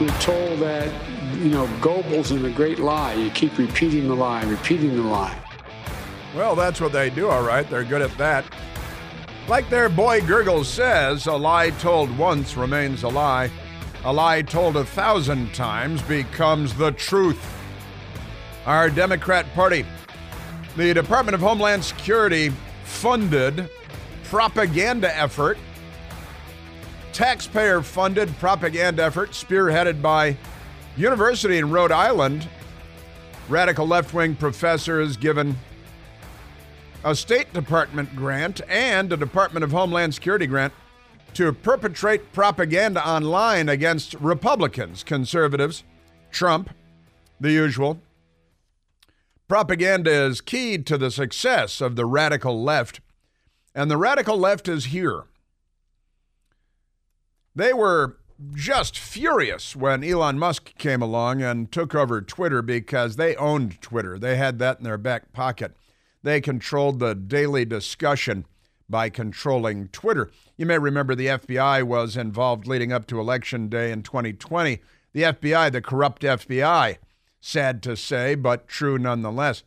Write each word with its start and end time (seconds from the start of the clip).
we're 0.00 0.08
told 0.20 0.60
that, 0.60 0.92
you 1.38 1.50
know, 1.50 1.66
Goebbels 1.80 2.30
and 2.30 2.44
the 2.44 2.50
great 2.50 2.78
lie. 2.78 3.14
You 3.14 3.30
keep 3.30 3.58
repeating 3.58 4.08
the 4.08 4.14
lie, 4.14 4.44
repeating 4.44 4.96
the 4.96 5.02
lie. 5.02 5.36
Well, 6.34 6.54
that's 6.54 6.80
what 6.80 6.92
they 6.92 7.10
do, 7.10 7.28
all 7.28 7.42
right. 7.42 7.68
They're 7.68 7.84
good 7.84 8.02
at 8.02 8.16
that. 8.18 8.44
Like 9.48 9.68
their 9.70 9.88
boy 9.88 10.20
Goebbels 10.20 10.66
says, 10.66 11.26
a 11.26 11.32
lie 11.32 11.70
told 11.70 12.16
once 12.16 12.56
remains 12.56 13.02
a 13.02 13.08
lie. 13.08 13.50
A 14.04 14.12
lie 14.12 14.42
told 14.42 14.76
a 14.76 14.84
thousand 14.84 15.52
times 15.54 16.02
becomes 16.02 16.74
the 16.74 16.92
truth. 16.92 17.54
Our 18.66 18.90
Democrat 18.90 19.52
Party, 19.54 19.84
the 20.76 20.94
Department 20.94 21.34
of 21.34 21.40
Homeland 21.40 21.82
Security 21.82 22.52
funded 22.84 23.68
propaganda 24.24 25.16
effort, 25.16 25.58
taxpayer 27.18 27.82
funded 27.82 28.28
propaganda 28.38 29.02
effort 29.02 29.32
spearheaded 29.32 30.00
by 30.00 30.36
University 30.96 31.58
in 31.58 31.68
Rhode 31.68 31.90
Island. 31.90 32.46
Radical 33.48 33.88
left 33.88 34.14
wing 34.14 34.36
professors 34.36 35.16
given 35.16 35.56
a 37.02 37.16
State 37.16 37.52
Department 37.52 38.14
grant 38.14 38.60
and 38.68 39.12
a 39.12 39.16
Department 39.16 39.64
of 39.64 39.72
Homeland 39.72 40.14
Security 40.14 40.46
grant 40.46 40.72
to 41.34 41.52
perpetrate 41.52 42.32
propaganda 42.32 43.04
online 43.04 43.68
against 43.68 44.14
Republicans, 44.20 45.02
conservatives, 45.02 45.82
Trump, 46.30 46.70
the 47.40 47.50
usual. 47.50 47.98
Propaganda 49.48 50.12
is 50.12 50.40
key 50.40 50.78
to 50.78 50.96
the 50.96 51.10
success 51.10 51.80
of 51.80 51.96
the 51.96 52.06
radical 52.06 52.62
left, 52.62 53.00
and 53.74 53.90
the 53.90 53.96
radical 53.96 54.38
left 54.38 54.68
is 54.68 54.84
here. 54.84 55.24
They 57.58 57.72
were 57.72 58.18
just 58.54 58.96
furious 58.96 59.74
when 59.74 60.04
Elon 60.04 60.38
Musk 60.38 60.78
came 60.78 61.02
along 61.02 61.42
and 61.42 61.72
took 61.72 61.92
over 61.92 62.22
Twitter 62.22 62.62
because 62.62 63.16
they 63.16 63.34
owned 63.34 63.82
Twitter. 63.82 64.16
They 64.16 64.36
had 64.36 64.60
that 64.60 64.78
in 64.78 64.84
their 64.84 64.96
back 64.96 65.32
pocket. 65.32 65.76
They 66.22 66.40
controlled 66.40 67.00
the 67.00 67.16
daily 67.16 67.64
discussion 67.64 68.46
by 68.88 69.10
controlling 69.10 69.88
Twitter. 69.88 70.30
You 70.56 70.66
may 70.66 70.78
remember 70.78 71.16
the 71.16 71.26
FBI 71.26 71.82
was 71.82 72.16
involved 72.16 72.68
leading 72.68 72.92
up 72.92 73.08
to 73.08 73.18
Election 73.18 73.68
Day 73.68 73.90
in 73.90 74.04
2020. 74.04 74.78
The 75.12 75.22
FBI, 75.22 75.72
the 75.72 75.82
corrupt 75.82 76.22
FBI, 76.22 76.98
sad 77.40 77.82
to 77.82 77.96
say, 77.96 78.36
but 78.36 78.68
true 78.68 78.98
nonetheless. 78.98 79.64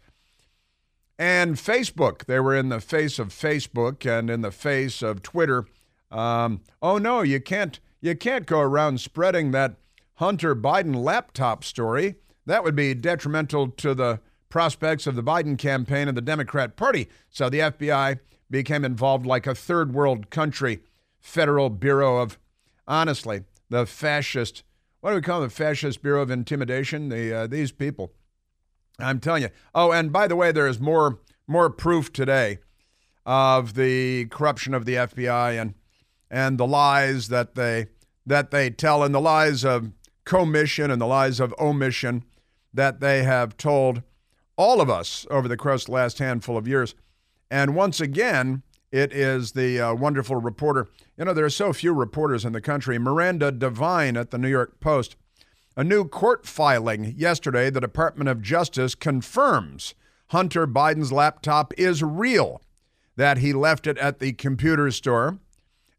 And 1.20 1.58
Facebook, 1.58 2.24
they 2.24 2.40
were 2.40 2.56
in 2.56 2.70
the 2.70 2.80
face 2.80 3.20
of 3.20 3.30
Facebook 3.30 4.10
and 4.10 4.30
in 4.30 4.40
the 4.40 4.52
face 4.52 5.02
of 5.02 5.22
Twitter. 5.22 5.66
Um, 6.12 6.62
oh 6.82 6.98
no, 6.98 7.22
you 7.22 7.40
can't 7.40 7.80
you 8.02 8.16
can't 8.16 8.46
go 8.46 8.60
around 8.60 9.00
spreading 9.00 9.52
that 9.52 9.76
Hunter 10.16 10.56
Biden 10.56 10.96
laptop 10.96 11.64
story. 11.64 12.16
That 12.46 12.64
would 12.64 12.76
be 12.76 12.94
detrimental 12.94 13.70
to 13.70 13.94
the 13.94 14.20
prospects 14.50 15.08
of 15.08 15.16
the 15.16 15.24
Biden 15.24 15.58
campaign 15.58 16.08
and 16.08 16.18
the 16.18 16.22
Democrat 16.22 16.76
Party. 16.76 17.08
So 17.30 17.50
the 17.50 17.60
FBI 17.60 18.20
became 18.50 18.84
involved 18.84 19.26
like 19.26 19.48
a 19.48 19.56
third 19.56 19.94
world 19.94 20.30
country 20.30 20.82
federal 21.20 21.70
bureau 21.70 22.18
of, 22.18 22.38
honestly, 22.88 23.44
the 23.70 23.86
fascist, 23.86 24.64
what 25.00 25.12
do 25.12 25.16
we 25.16 25.22
call 25.22 25.42
the 25.42 25.50
fascist 25.50 26.02
bureau 26.02 26.22
of 26.22 26.30
intimidation? 26.32 27.10
The, 27.10 27.34
uh, 27.34 27.48
these 27.48 27.72
people. 27.72 28.12
I'm 29.00 29.20
telling 29.20 29.44
you. 29.44 29.50
Oh, 29.74 29.92
and 29.92 30.12
by 30.12 30.28
the 30.28 30.36
way, 30.36 30.52
there 30.52 30.68
is 30.68 30.80
more 30.80 31.20
more 31.48 31.70
proof 31.70 32.14
today 32.14 32.60
of 33.26 33.74
the 33.74 34.26
corruption 34.26 34.74
of 34.74 34.86
the 34.86 34.96
FBI 34.96 35.60
and 35.60 35.74
and 36.32 36.58
the 36.58 36.66
lies 36.66 37.28
that 37.28 37.54
they 37.56 37.88
that 38.26 38.50
they 38.50 38.70
tell 38.70 39.04
and 39.04 39.14
the 39.14 39.20
lies 39.20 39.66
of 39.66 39.92
commission 40.24 40.90
and 40.90 41.02
the 41.02 41.08
lies 41.08 41.40
of 41.40 41.54
omission 41.60 42.24
that 42.74 43.02
they 43.02 43.24
have 43.24 43.58
told 43.58 44.02
all 44.56 44.80
of 44.80 44.90
us 44.90 45.28
over 45.30 45.48
the 45.48 45.58
course 45.58 45.84
of 45.84 45.88
the 45.88 45.92
last 45.92 46.20
handful 46.20 46.58
of 46.58 46.68
years. 46.68 46.96
And 47.50 47.76
once 47.76 48.00
again, 48.00 48.64
it 48.92 49.12
is 49.12 49.52
the 49.52 49.80
uh, 49.80 49.94
wonderful 49.94 50.38
reporter. 50.38 50.88
You 51.18 51.26
know, 51.26 51.34
there 51.34 51.46
are 51.46 51.50
so 51.50 51.74
few 51.74 51.94
reporters 51.94 52.46
in 52.46 52.54
the 52.54 52.62
country. 52.62 52.98
Miranda 53.00 53.52
Devine 53.52 54.16
at 54.16 54.32
the 54.32 54.38
New 54.38 54.48
York 54.50 54.80
Post. 54.80 55.16
A 55.76 55.84
new 55.84 56.06
court 56.06 56.46
filing 56.46 57.16
yesterday, 57.18 57.70
the 57.70 57.82
Department 57.82 58.30
of 58.30 58.42
Justice 58.42 58.94
confirms 58.94 59.96
Hunter 60.28 60.68
Biden's 60.68 61.12
laptop 61.12 61.74
is 61.78 62.04
real, 62.04 62.62
that 63.16 63.40
he 63.40 63.52
left 63.52 63.88
it 63.88 63.98
at 63.98 64.20
the 64.20 64.34
computer 64.34 64.92
store, 64.92 65.40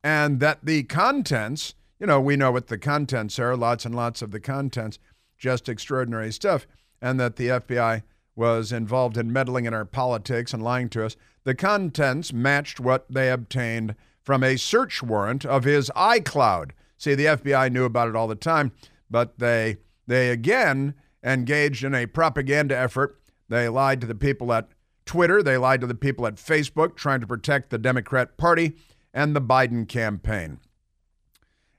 and 0.02 0.40
that 0.40 0.64
the 0.64 0.82
contents, 0.84 1.74
you 1.98 2.06
know, 2.06 2.20
we 2.20 2.36
know 2.36 2.50
what 2.50 2.66
the 2.66 2.78
contents 2.78 3.38
are, 3.38 3.56
lots 3.56 3.84
and 3.84 3.94
lots 3.94 4.22
of 4.22 4.30
the 4.30 4.40
contents, 4.40 4.98
just 5.38 5.68
extraordinary 5.68 6.32
stuff, 6.32 6.66
and 7.00 7.18
that 7.20 7.36
the 7.36 7.48
FBI 7.48 8.02
was 8.34 8.72
involved 8.72 9.16
in 9.16 9.32
meddling 9.32 9.66
in 9.66 9.74
our 9.74 9.84
politics 9.84 10.52
and 10.52 10.62
lying 10.62 10.88
to 10.88 11.04
us. 11.04 11.16
The 11.44 11.54
contents 11.54 12.32
matched 12.32 12.80
what 12.80 13.06
they 13.10 13.30
obtained 13.30 13.94
from 14.22 14.42
a 14.42 14.56
search 14.56 15.02
warrant 15.02 15.44
of 15.44 15.64
his 15.64 15.90
iCloud. 15.96 16.70
See, 16.96 17.14
the 17.14 17.26
FBI 17.26 17.72
knew 17.72 17.84
about 17.84 18.08
it 18.08 18.16
all 18.16 18.28
the 18.28 18.34
time, 18.34 18.72
but 19.10 19.38
they 19.38 19.78
they 20.06 20.30
again 20.30 20.94
engaged 21.22 21.84
in 21.84 21.94
a 21.94 22.06
propaganda 22.06 22.76
effort. 22.76 23.20
They 23.48 23.68
lied 23.68 24.00
to 24.00 24.06
the 24.06 24.14
people 24.14 24.52
at 24.52 24.68
Twitter, 25.04 25.42
they 25.42 25.56
lied 25.56 25.80
to 25.80 25.86
the 25.86 25.94
people 25.94 26.26
at 26.26 26.36
Facebook 26.36 26.94
trying 26.94 27.20
to 27.20 27.26
protect 27.26 27.70
the 27.70 27.78
Democrat 27.78 28.36
Party 28.36 28.76
and 29.14 29.34
the 29.34 29.40
Biden 29.40 29.88
campaign. 29.88 30.58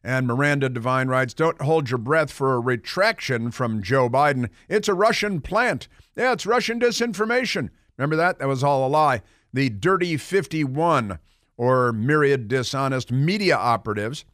And 0.04 0.28
Miranda 0.28 0.68
Devine 0.70 1.08
writes, 1.08 1.34
Don't 1.34 1.62
hold 1.62 1.90
your 1.90 1.98
breath 1.98 2.32
for 2.32 2.56
a 2.56 2.60
retraction 2.60 3.52
from 3.52 3.82
Joe 3.82 4.10
Biden. 4.10 4.50
It's 4.68 4.90
a 4.90 4.94
Russian 4.94 5.40
plant. 5.40 5.88
Yeah, 6.16 6.34
it's 6.34 6.46
Russian 6.46 6.80
disinformation. 6.80 7.70
Remember 7.98 8.18
that? 8.18 8.40
That 8.40 8.48
was 8.48 8.64
all 8.64 8.86
a 8.86 8.90
lie. 8.90 9.22
The 9.54 9.70
Dirty 9.70 10.18
51, 10.18 11.20
or 11.58 11.94
myriad 11.94 12.48
dishonest 12.48 13.12
media 13.12 13.56
operatives, 13.56 14.26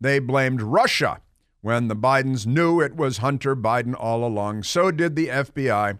they 0.00 0.18
blamed 0.18 0.60
Russia 0.60 1.20
when 1.62 1.88
the 1.88 1.96
Bidens 1.96 2.46
knew 2.46 2.80
it 2.80 2.94
was 2.94 3.18
Hunter 3.18 3.56
Biden 3.56 3.94
all 3.98 4.24
along. 4.24 4.64
So 4.64 4.90
did 4.90 5.16
the 5.16 5.28
FBI. 5.28 5.98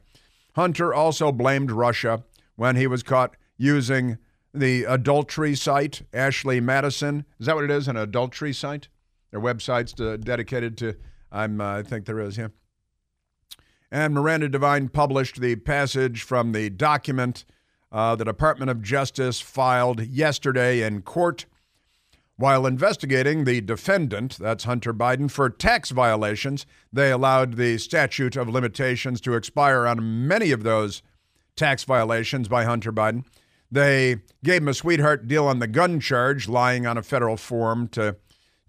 Hunter 0.55 0.93
also 0.93 1.33
blamed 1.33 1.71
Russia 1.71 2.23
when 2.57 2.77
he 2.77 2.87
was 2.87 3.03
caught 3.03 3.37
using 3.57 4.19
the 4.59 4.85
adultery 4.85 5.55
site, 5.55 6.03
Ashley 6.13 6.61
Madison. 6.61 7.25
Is 7.39 7.47
that 7.47 7.55
what 7.55 7.65
it 7.65 7.71
is, 7.71 7.89
an 7.89 7.97
adultery 7.97 8.53
site? 8.53 8.89
Their 9.31 9.41
website's 9.41 9.93
dedicated 9.93 10.77
to, 10.79 10.97
I'm, 11.31 11.61
uh, 11.61 11.79
I 11.79 11.83
think 11.83 12.07
there 12.07 12.21
is, 12.21 12.39
yeah. 12.39 12.49
And 13.91 14.15
Miranda 14.15 14.49
Devine 14.49 14.89
published 14.89 15.41
the 15.41 15.57
passage 15.57 16.23
from 16.23 16.53
the 16.53 16.71
document 16.71 17.45
uh, 17.93 18.17
the 18.17 18.25
Department 18.25 18.71
of 18.71 18.83
Justice 18.83 19.41
filed 19.41 20.05
yesterday 20.07 20.83
in 20.83 21.03
court 21.03 21.47
while 22.37 22.67
investigating 22.67 23.45
the 23.45 23.63
defendant, 23.63 24.37
that's 24.37 24.65
Hunter 24.65 24.93
Biden, 24.93 25.31
for 25.31 25.49
tax 25.49 25.91
violations. 25.91 26.67
They 26.93 27.11
allowed 27.11 27.55
the 27.55 27.79
statute 27.79 28.37
of 28.37 28.49
limitations 28.49 29.23
to 29.23 29.35
expire 29.35 29.87
on 29.87 30.29
many 30.29 30.53
of 30.53 30.63
those 30.63 31.03
tax 31.57 31.85
violations 31.85 32.49
by 32.49 32.65
Hunter 32.65 32.93
Biden. 32.93 33.25
They 33.71 34.17
gave 34.45 34.63
him 34.63 34.69
a 34.69 34.75
sweetheart 34.75 35.27
deal 35.27 35.47
on 35.47 35.59
the 35.59 35.67
gun 35.67 36.01
charge, 36.01 36.49
lying 36.49 36.87
on 36.87 36.97
a 36.97 37.03
federal 37.03 37.37
form 37.37 37.89
to 37.89 38.17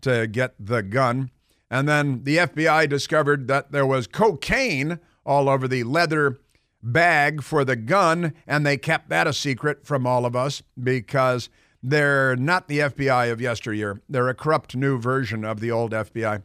to 0.01 0.27
get 0.27 0.53
the 0.59 0.83
gun. 0.83 1.31
And 1.69 1.87
then 1.87 2.23
the 2.23 2.37
FBI 2.37 2.87
discovered 2.87 3.47
that 3.47 3.71
there 3.71 3.85
was 3.85 4.07
cocaine 4.07 4.99
all 5.25 5.49
over 5.49 5.67
the 5.67 5.83
leather 5.83 6.37
bag 6.81 7.43
for 7.43 7.65
the 7.65 7.75
gun, 7.75 8.33
and 8.45 8.65
they 8.65 8.77
kept 8.77 9.09
that 9.09 9.27
a 9.27 9.33
secret 9.33 9.85
from 9.85 10.07
all 10.07 10.25
of 10.25 10.35
us 10.35 10.61
because 10.81 11.49
they're 11.83 12.35
not 12.35 12.67
the 12.67 12.79
FBI 12.79 13.31
of 13.31 13.41
yesteryear. 13.41 14.01
They're 14.07 14.29
a 14.29 14.33
corrupt 14.33 14.75
new 14.75 14.97
version 14.97 15.43
of 15.43 15.59
the 15.59 15.71
old 15.71 15.91
FBI. 15.91 16.43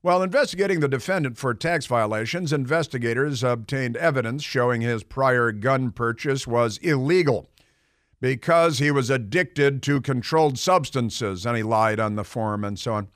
While 0.00 0.22
investigating 0.22 0.80
the 0.80 0.88
defendant 0.88 1.38
for 1.38 1.54
tax 1.54 1.86
violations, 1.86 2.52
investigators 2.52 3.44
obtained 3.44 3.96
evidence 3.96 4.42
showing 4.42 4.80
his 4.80 5.04
prior 5.04 5.52
gun 5.52 5.92
purchase 5.92 6.46
was 6.46 6.78
illegal 6.78 7.48
because 8.22 8.78
he 8.78 8.92
was 8.92 9.10
addicted 9.10 9.82
to 9.82 10.00
controlled 10.00 10.56
substances 10.56 11.44
and 11.44 11.56
he 11.56 11.62
lied 11.64 11.98
on 11.98 12.14
the 12.14 12.22
form 12.22 12.62
and 12.62 12.78
so 12.78 12.94
on. 12.94 13.08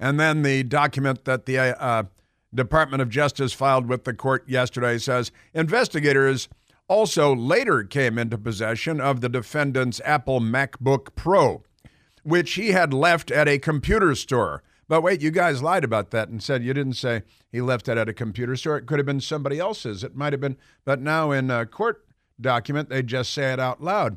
And 0.00 0.18
then 0.18 0.40
the 0.40 0.62
document 0.62 1.26
that 1.26 1.44
the 1.44 1.58
uh, 1.58 2.04
Department 2.54 3.02
of 3.02 3.10
Justice 3.10 3.52
filed 3.52 3.86
with 3.86 4.04
the 4.04 4.14
court 4.14 4.48
yesterday 4.48 4.96
says 4.96 5.30
investigators 5.52 6.48
also 6.88 7.36
later 7.36 7.84
came 7.84 8.16
into 8.16 8.38
possession 8.38 8.98
of 8.98 9.20
the 9.20 9.28
defendant's 9.28 10.00
Apple 10.06 10.40
MacBook 10.40 11.14
Pro, 11.14 11.62
which 12.22 12.54
he 12.54 12.68
had 12.68 12.94
left 12.94 13.30
at 13.30 13.46
a 13.46 13.58
computer 13.58 14.14
store. 14.14 14.62
But 14.88 15.02
wait, 15.02 15.20
you 15.20 15.30
guys 15.30 15.62
lied 15.62 15.84
about 15.84 16.12
that 16.12 16.30
and 16.30 16.42
said 16.42 16.64
you 16.64 16.72
didn't 16.72 16.94
say 16.94 17.24
he 17.52 17.60
left 17.60 17.88
it 17.88 17.98
at 17.98 18.08
a 18.08 18.14
computer 18.14 18.56
store. 18.56 18.78
It 18.78 18.86
could 18.86 18.98
have 18.98 19.06
been 19.06 19.20
somebody 19.20 19.58
else's. 19.58 20.02
It 20.02 20.16
might 20.16 20.32
have 20.32 20.40
been, 20.40 20.56
but 20.86 20.98
now 20.98 21.30
in 21.30 21.50
uh, 21.50 21.66
court 21.66 22.05
document, 22.40 22.88
they 22.88 23.02
just 23.02 23.32
say 23.32 23.52
it 23.52 23.60
out 23.60 23.82
loud. 23.82 24.16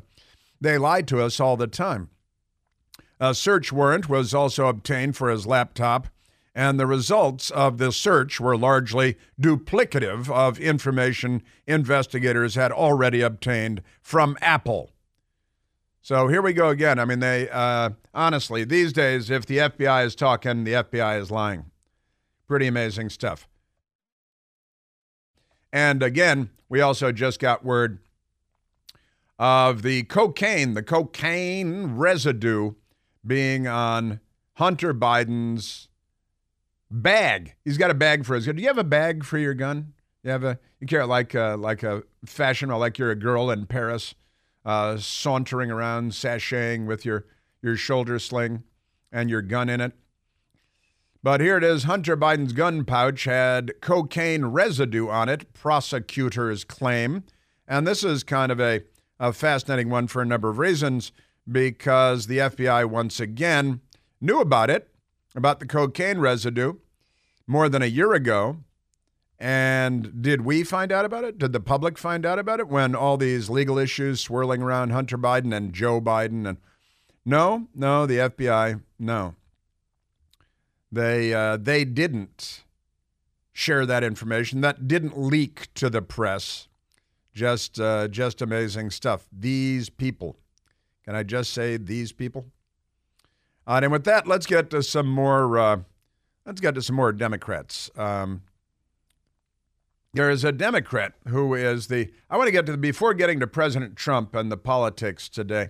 They 0.60 0.78
lied 0.78 1.08
to 1.08 1.22
us 1.22 1.40
all 1.40 1.56
the 1.56 1.66
time. 1.66 2.10
A 3.18 3.34
search 3.34 3.72
warrant 3.72 4.08
was 4.08 4.32
also 4.32 4.66
obtained 4.66 5.16
for 5.16 5.30
his 5.30 5.46
laptop, 5.46 6.08
And 6.54 6.80
the 6.80 6.86
results 6.86 7.50
of 7.50 7.78
this 7.78 7.96
search 7.96 8.40
were 8.40 8.56
largely 8.56 9.16
duplicative 9.40 10.28
of 10.28 10.58
information 10.58 11.42
investigators 11.66 12.56
had 12.56 12.72
already 12.72 13.20
obtained 13.20 13.82
from 14.02 14.36
Apple. 14.40 14.90
So 16.02 16.28
here 16.28 16.42
we 16.42 16.52
go 16.52 16.70
again. 16.70 16.98
I 16.98 17.04
mean, 17.04 17.20
they 17.20 17.48
uh, 17.50 17.90
honestly, 18.14 18.64
these 18.64 18.92
days, 18.92 19.30
if 19.30 19.46
the 19.46 19.58
FBI 19.58 20.04
is 20.04 20.14
talking, 20.14 20.64
the 20.64 20.72
FBI 20.72 21.20
is 21.20 21.30
lying. 21.30 21.66
Pretty 22.48 22.66
amazing 22.66 23.10
stuff. 23.10 23.46
And 25.72 26.02
again, 26.02 26.50
we 26.68 26.80
also 26.80 27.12
just 27.12 27.38
got 27.38 27.64
word 27.64 28.00
of 29.40 29.80
the 29.80 30.02
cocaine, 30.02 30.74
the 30.74 30.82
cocaine 30.82 31.96
residue 31.96 32.74
being 33.26 33.66
on 33.66 34.20
Hunter 34.56 34.92
Biden's 34.92 35.88
bag. 36.90 37.54
He's 37.64 37.78
got 37.78 37.90
a 37.90 37.94
bag 37.94 38.26
for 38.26 38.34
his 38.34 38.44
gun. 38.44 38.56
Do 38.56 38.62
you 38.62 38.68
have 38.68 38.76
a 38.76 38.84
bag 38.84 39.24
for 39.24 39.38
your 39.38 39.54
gun? 39.54 39.94
You 40.22 40.30
have 40.30 40.44
a 40.44 40.58
you 40.78 40.86
care 40.86 41.06
like 41.06 41.34
a, 41.34 41.56
like 41.58 41.82
a 41.82 42.02
fashion 42.26 42.70
or 42.70 42.78
like 42.78 42.98
you're 42.98 43.10
a 43.10 43.16
girl 43.16 43.50
in 43.50 43.64
Paris, 43.64 44.14
uh, 44.66 44.98
sauntering 44.98 45.70
around, 45.70 46.12
sashaying 46.12 46.86
with 46.86 47.06
your 47.06 47.24
your 47.62 47.76
shoulder 47.76 48.18
sling 48.18 48.64
and 49.10 49.30
your 49.30 49.40
gun 49.40 49.70
in 49.70 49.80
it. 49.80 49.92
But 51.22 51.40
here 51.40 51.56
it 51.56 51.64
is 51.64 51.84
Hunter 51.84 52.16
Biden's 52.16 52.52
gun 52.52 52.84
pouch 52.84 53.24
had 53.24 53.80
cocaine 53.80 54.44
residue 54.46 55.08
on 55.08 55.30
it, 55.30 55.54
prosecutors 55.54 56.64
claim. 56.64 57.24
And 57.66 57.86
this 57.86 58.04
is 58.04 58.22
kind 58.22 58.52
of 58.52 58.60
a, 58.60 58.82
a 59.20 59.32
fascinating 59.34 59.90
one 59.90 60.06
for 60.08 60.22
a 60.22 60.26
number 60.26 60.48
of 60.48 60.58
reasons 60.58 61.12
because 61.50 62.26
the 62.26 62.38
FBI 62.38 62.86
once 62.86 63.20
again 63.20 63.80
knew 64.20 64.40
about 64.40 64.70
it, 64.70 64.88
about 65.34 65.60
the 65.60 65.66
cocaine 65.66 66.18
residue, 66.18 66.74
more 67.46 67.68
than 67.68 67.82
a 67.82 67.86
year 67.86 68.14
ago. 68.14 68.56
And 69.38 70.22
did 70.22 70.42
we 70.42 70.64
find 70.64 70.90
out 70.90 71.04
about 71.04 71.24
it? 71.24 71.38
Did 71.38 71.52
the 71.52 71.60
public 71.60 71.98
find 71.98 72.26
out 72.26 72.38
about 72.38 72.60
it 72.60 72.68
when 72.68 72.94
all 72.94 73.16
these 73.16 73.48
legal 73.48 73.78
issues 73.78 74.20
swirling 74.20 74.62
around 74.62 74.90
Hunter 74.90 75.16
Biden 75.16 75.54
and 75.54 75.72
Joe 75.72 76.00
Biden? 76.00 76.48
And 76.48 76.58
no, 77.24 77.68
no, 77.74 78.06
the 78.06 78.16
FBI, 78.16 78.82
no. 78.98 79.34
They 80.92 81.32
uh, 81.32 81.56
they 81.56 81.84
didn't 81.84 82.64
share 83.52 83.86
that 83.86 84.02
information. 84.02 84.60
That 84.60 84.88
didn't 84.88 85.18
leak 85.18 85.72
to 85.74 85.88
the 85.88 86.02
press. 86.02 86.68
Just 87.32 87.78
uh, 87.78 88.08
just 88.08 88.42
amazing 88.42 88.90
stuff. 88.90 89.26
These 89.32 89.88
people. 89.88 90.36
Can 91.04 91.14
I 91.14 91.22
just 91.22 91.52
say 91.52 91.76
these 91.76 92.12
people? 92.12 92.46
Uh, 93.66 93.80
and 93.82 93.92
with 93.92 94.04
that, 94.04 94.26
let's 94.26 94.46
get 94.46 94.70
to 94.70 94.82
some 94.82 95.06
more. 95.06 95.58
Uh, 95.58 95.76
let's 96.44 96.60
get 96.60 96.74
to 96.74 96.82
some 96.82 96.96
more 96.96 97.12
Democrats. 97.12 97.90
Um, 97.96 98.42
there 100.12 100.28
is 100.28 100.42
a 100.42 100.50
Democrat 100.50 101.14
who 101.28 101.54
is 101.54 101.86
the. 101.86 102.10
I 102.28 102.36
want 102.36 102.48
to 102.48 102.52
get 102.52 102.66
to 102.66 102.72
the, 102.72 102.78
before 102.78 103.14
getting 103.14 103.38
to 103.40 103.46
President 103.46 103.96
Trump 103.96 104.34
and 104.34 104.50
the 104.50 104.56
politics 104.56 105.28
today. 105.28 105.68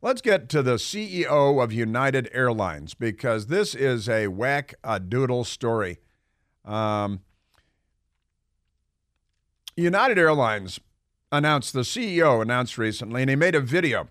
Let's 0.00 0.20
get 0.20 0.48
to 0.50 0.62
the 0.62 0.74
CEO 0.74 1.62
of 1.62 1.72
United 1.72 2.28
Airlines 2.32 2.92
because 2.94 3.46
this 3.46 3.74
is 3.74 4.08
a 4.08 4.28
whack 4.28 4.74
a 4.84 5.00
doodle 5.00 5.44
story. 5.44 5.98
Um, 6.64 7.20
United 9.76 10.18
Airlines 10.18 10.78
announced, 11.32 11.72
the 11.72 11.80
CEO 11.80 12.40
announced 12.42 12.78
recently, 12.78 13.22
and 13.22 13.30
he 13.30 13.36
made 13.36 13.54
a 13.54 13.60
video 13.60 14.08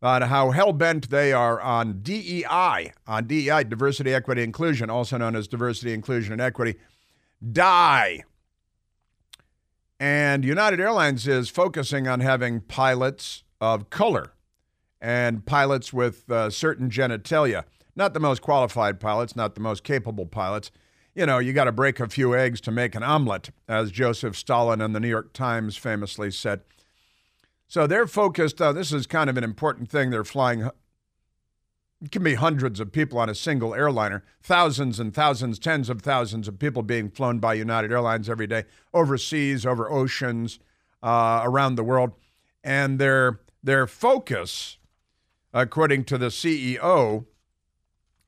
about 0.00 0.22
how 0.28 0.50
hell 0.50 0.72
bent 0.72 1.10
they 1.10 1.32
are 1.32 1.60
on 1.60 2.00
DEI, 2.02 2.92
on 3.06 3.26
DEI, 3.26 3.64
diversity, 3.64 4.14
equity, 4.14 4.42
inclusion, 4.42 4.88
also 4.88 5.18
known 5.18 5.36
as 5.36 5.46
diversity, 5.46 5.92
inclusion, 5.92 6.32
and 6.32 6.40
equity. 6.40 6.76
Die. 7.52 8.22
And 9.98 10.44
United 10.44 10.80
Airlines 10.80 11.28
is 11.28 11.50
focusing 11.50 12.08
on 12.08 12.20
having 12.20 12.60
pilots 12.62 13.44
of 13.60 13.90
color 13.90 14.32
and 15.00 15.44
pilots 15.44 15.92
with 15.92 16.30
uh, 16.30 16.48
certain 16.48 16.88
genitalia. 16.88 17.64
Not 17.94 18.14
the 18.14 18.20
most 18.20 18.40
qualified 18.40 19.00
pilots, 19.00 19.36
not 19.36 19.54
the 19.54 19.60
most 19.60 19.84
capable 19.84 20.24
pilots. 20.24 20.70
You 21.14 21.26
know, 21.26 21.38
you 21.38 21.52
got 21.52 21.64
to 21.64 21.72
break 21.72 21.98
a 21.98 22.08
few 22.08 22.36
eggs 22.36 22.60
to 22.62 22.70
make 22.70 22.94
an 22.94 23.02
omelet, 23.02 23.50
as 23.68 23.90
Joseph 23.90 24.36
Stalin 24.36 24.80
in 24.80 24.92
the 24.92 25.00
New 25.00 25.08
York 25.08 25.32
Times 25.32 25.76
famously 25.76 26.30
said. 26.30 26.60
So 27.66 27.86
they're 27.86 28.06
focused. 28.06 28.60
Uh, 28.60 28.72
this 28.72 28.92
is 28.92 29.06
kind 29.06 29.28
of 29.28 29.36
an 29.36 29.44
important 29.44 29.90
thing. 29.90 30.10
They're 30.10 30.24
flying. 30.24 30.70
It 32.02 32.10
can 32.10 32.22
be 32.22 32.34
hundreds 32.34 32.80
of 32.80 32.92
people 32.92 33.18
on 33.18 33.28
a 33.28 33.34
single 33.34 33.74
airliner, 33.74 34.24
thousands 34.42 34.98
and 34.98 35.12
thousands, 35.12 35.58
tens 35.58 35.90
of 35.90 36.00
thousands 36.00 36.48
of 36.48 36.58
people 36.58 36.82
being 36.82 37.10
flown 37.10 37.38
by 37.38 37.54
United 37.54 37.92
Airlines 37.92 38.30
every 38.30 38.46
day, 38.46 38.64
overseas, 38.94 39.66
over 39.66 39.90
oceans, 39.90 40.58
uh, 41.02 41.42
around 41.44 41.74
the 41.74 41.84
world, 41.84 42.12
and 42.64 42.98
their 42.98 43.40
their 43.62 43.86
focus 43.86 44.78
according 45.52 46.04
to 46.04 46.18
the 46.18 46.28
CEO, 46.28 47.26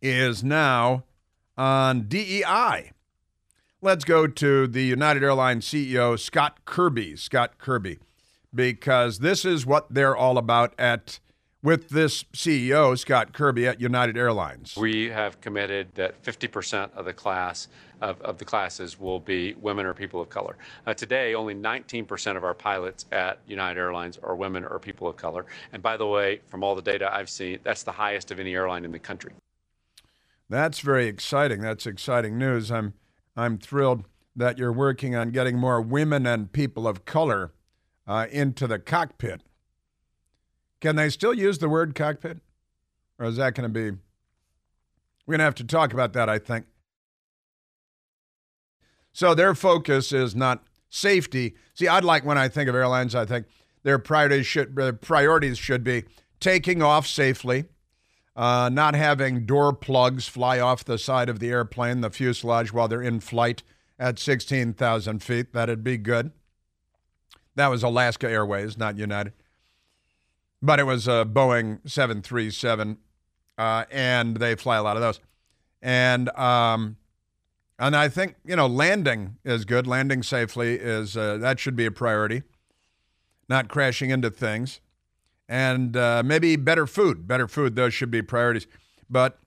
is 0.00 0.42
now 0.42 1.04
on 1.56 2.02
DEI. 2.02 2.92
Let's 3.80 4.04
go 4.04 4.26
to 4.26 4.66
the 4.66 4.84
United 4.84 5.24
Airlines 5.24 5.66
CEO, 5.66 6.18
Scott 6.18 6.64
Kirby. 6.64 7.16
Scott 7.16 7.58
Kirby, 7.58 7.98
because 8.54 9.18
this 9.18 9.44
is 9.44 9.66
what 9.66 9.92
they're 9.92 10.16
all 10.16 10.38
about 10.38 10.72
at 10.78 11.18
with 11.62 11.90
this 11.90 12.24
CEO, 12.32 12.98
Scott 12.98 13.32
Kirby 13.32 13.66
at 13.66 13.80
United 13.80 14.16
Airlines. 14.16 14.76
We 14.76 15.08
have 15.10 15.40
committed 15.40 15.94
that 15.94 16.20
50% 16.22 16.92
of 16.94 17.04
the 17.04 17.12
class 17.12 17.68
of, 18.00 18.20
of 18.22 18.38
the 18.38 18.44
classes 18.44 18.98
will 18.98 19.20
be 19.20 19.54
women 19.54 19.86
or 19.86 19.94
people 19.94 20.20
of 20.20 20.28
color. 20.28 20.56
Uh, 20.86 20.94
today, 20.94 21.34
only 21.34 21.54
19% 21.54 22.36
of 22.36 22.42
our 22.42 22.54
pilots 22.54 23.06
at 23.12 23.38
United 23.46 23.78
Airlines 23.78 24.18
are 24.22 24.34
women 24.34 24.64
or 24.64 24.78
people 24.80 25.06
of 25.06 25.16
color. 25.16 25.46
And 25.72 25.82
by 25.82 25.96
the 25.96 26.06
way, 26.06 26.40
from 26.48 26.64
all 26.64 26.74
the 26.74 26.82
data 26.82 27.12
I've 27.14 27.30
seen, 27.30 27.60
that's 27.62 27.84
the 27.84 27.92
highest 27.92 28.32
of 28.32 28.40
any 28.40 28.54
airline 28.54 28.84
in 28.84 28.90
the 28.90 28.98
country. 28.98 29.32
That's 30.52 30.80
very 30.80 31.06
exciting. 31.06 31.62
That's 31.62 31.86
exciting 31.86 32.36
news. 32.36 32.70
I'm 32.70 32.92
I'm 33.34 33.56
thrilled 33.56 34.04
that 34.36 34.58
you're 34.58 34.70
working 34.70 35.16
on 35.16 35.30
getting 35.30 35.56
more 35.56 35.80
women 35.80 36.26
and 36.26 36.52
people 36.52 36.86
of 36.86 37.06
color 37.06 37.54
uh, 38.06 38.26
into 38.30 38.66
the 38.66 38.78
cockpit. 38.78 39.40
Can 40.82 40.96
they 40.96 41.08
still 41.08 41.32
use 41.32 41.56
the 41.56 41.70
word 41.70 41.94
cockpit? 41.94 42.40
Or 43.18 43.24
is 43.24 43.36
that 43.36 43.54
going 43.54 43.72
to 43.72 43.72
be. 43.72 43.96
We're 45.26 45.32
going 45.32 45.38
to 45.38 45.44
have 45.44 45.54
to 45.54 45.64
talk 45.64 45.94
about 45.94 46.12
that, 46.12 46.28
I 46.28 46.38
think. 46.38 46.66
So 49.14 49.34
their 49.34 49.54
focus 49.54 50.12
is 50.12 50.36
not 50.36 50.64
safety. 50.90 51.54
See, 51.72 51.88
I'd 51.88 52.04
like 52.04 52.26
when 52.26 52.36
I 52.36 52.48
think 52.48 52.68
of 52.68 52.74
airlines, 52.74 53.14
I 53.14 53.24
think 53.24 53.46
their 53.84 53.98
priorities 53.98 54.46
should, 54.46 54.76
their 54.76 54.92
priorities 54.92 55.56
should 55.56 55.82
be 55.82 56.04
taking 56.40 56.82
off 56.82 57.06
safely, 57.06 57.64
uh, 58.34 58.70
not 58.72 58.94
having 58.94 59.44
door 59.46 59.72
plugs 59.72 60.28
fly 60.28 60.58
off 60.58 60.84
the 60.84 60.98
side 60.98 61.28
of 61.28 61.38
the 61.38 61.50
airplane, 61.50 62.00
the 62.00 62.10
fuselage, 62.10 62.72
while 62.72 62.88
they're 62.88 63.02
in 63.02 63.20
flight 63.20 63.62
at 63.98 64.18
16,000 64.18 65.22
feet. 65.22 65.52
That'd 65.52 65.84
be 65.84 65.98
good. 65.98 66.32
That 67.54 67.68
was 67.68 67.82
Alaska 67.82 68.28
Airways, 68.30 68.78
not 68.78 68.96
United 68.96 69.32
but 70.62 70.78
it 70.78 70.84
was 70.84 71.08
a 71.08 71.26
Boeing 71.28 71.80
737, 71.84 72.96
uh, 73.58 73.84
and 73.90 74.36
they 74.36 74.54
fly 74.54 74.76
a 74.76 74.82
lot 74.82 74.96
of 74.96 75.02
those. 75.02 75.20
And 75.82 76.28
um, 76.38 76.96
and 77.78 77.96
I 77.96 78.08
think 78.08 78.36
you 78.44 78.54
know 78.54 78.68
landing 78.68 79.38
is 79.44 79.64
good. 79.64 79.88
Landing 79.88 80.22
safely 80.22 80.76
is 80.76 81.16
uh, 81.16 81.36
that 81.38 81.58
should 81.58 81.74
be 81.74 81.84
a 81.84 81.90
priority. 81.90 82.44
Not 83.48 83.68
crashing 83.68 84.10
into 84.10 84.30
things, 84.30 84.80
and 85.52 85.98
uh, 85.98 86.22
maybe 86.24 86.56
better 86.56 86.86
food. 86.86 87.28
Better 87.28 87.46
food. 87.46 87.76
Those 87.76 87.92
should 87.92 88.10
be 88.10 88.22
priorities. 88.22 88.66
But 89.10 89.38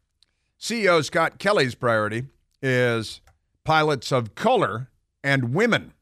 CEO 0.60 1.04
Scott 1.04 1.40
Kelly's 1.40 1.74
priority 1.74 2.28
is 2.62 3.22
pilots 3.64 4.12
of 4.12 4.36
color 4.36 4.92
and 5.24 5.56
women. 5.56 5.94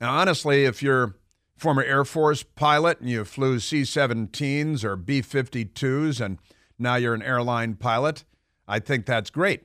Now, 0.00 0.14
honestly, 0.14 0.66
if 0.66 0.84
you're 0.84 1.16
former 1.56 1.82
Air 1.82 2.04
Force 2.04 2.44
pilot 2.44 3.00
and 3.00 3.10
you 3.10 3.24
flew 3.24 3.58
C 3.58 3.82
17s 3.82 4.84
or 4.84 4.94
B 4.94 5.20
52s, 5.20 6.24
and 6.24 6.38
now 6.78 6.94
you're 6.94 7.12
an 7.12 7.22
airline 7.22 7.74
pilot, 7.74 8.22
I 8.68 8.78
think 8.78 9.04
that's 9.04 9.30
great. 9.30 9.64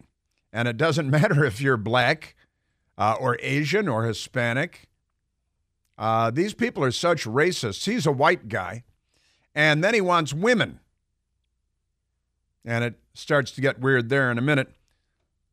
And 0.52 0.68
it 0.68 0.78
doesn't 0.78 1.10
matter 1.12 1.46
if 1.46 1.62
you're 1.62 1.78
black 1.78 2.36
uh, 2.98 3.18
or 3.20 3.38
Asian 3.40 3.88
or 3.88 4.06
Hispanic. 4.06 4.90
Uh, 5.96 6.32
these 6.32 6.56
people 6.56 6.84
are 6.84 6.92
such 6.92 7.26
racists. 7.26 7.86
He's 7.86 8.08
a 8.08 8.12
white 8.12 8.50
guy, 8.50 8.84
and 9.56 9.84
then 9.84 9.94
he 9.94 10.02
wants 10.02 10.34
women. 10.34 10.80
And 12.66 12.84
it 12.84 12.96
starts 13.14 13.52
to 13.52 13.62
get 13.62 13.80
weird 13.80 14.10
there 14.10 14.30
in 14.30 14.38
a 14.38 14.42
minute. 14.42 14.70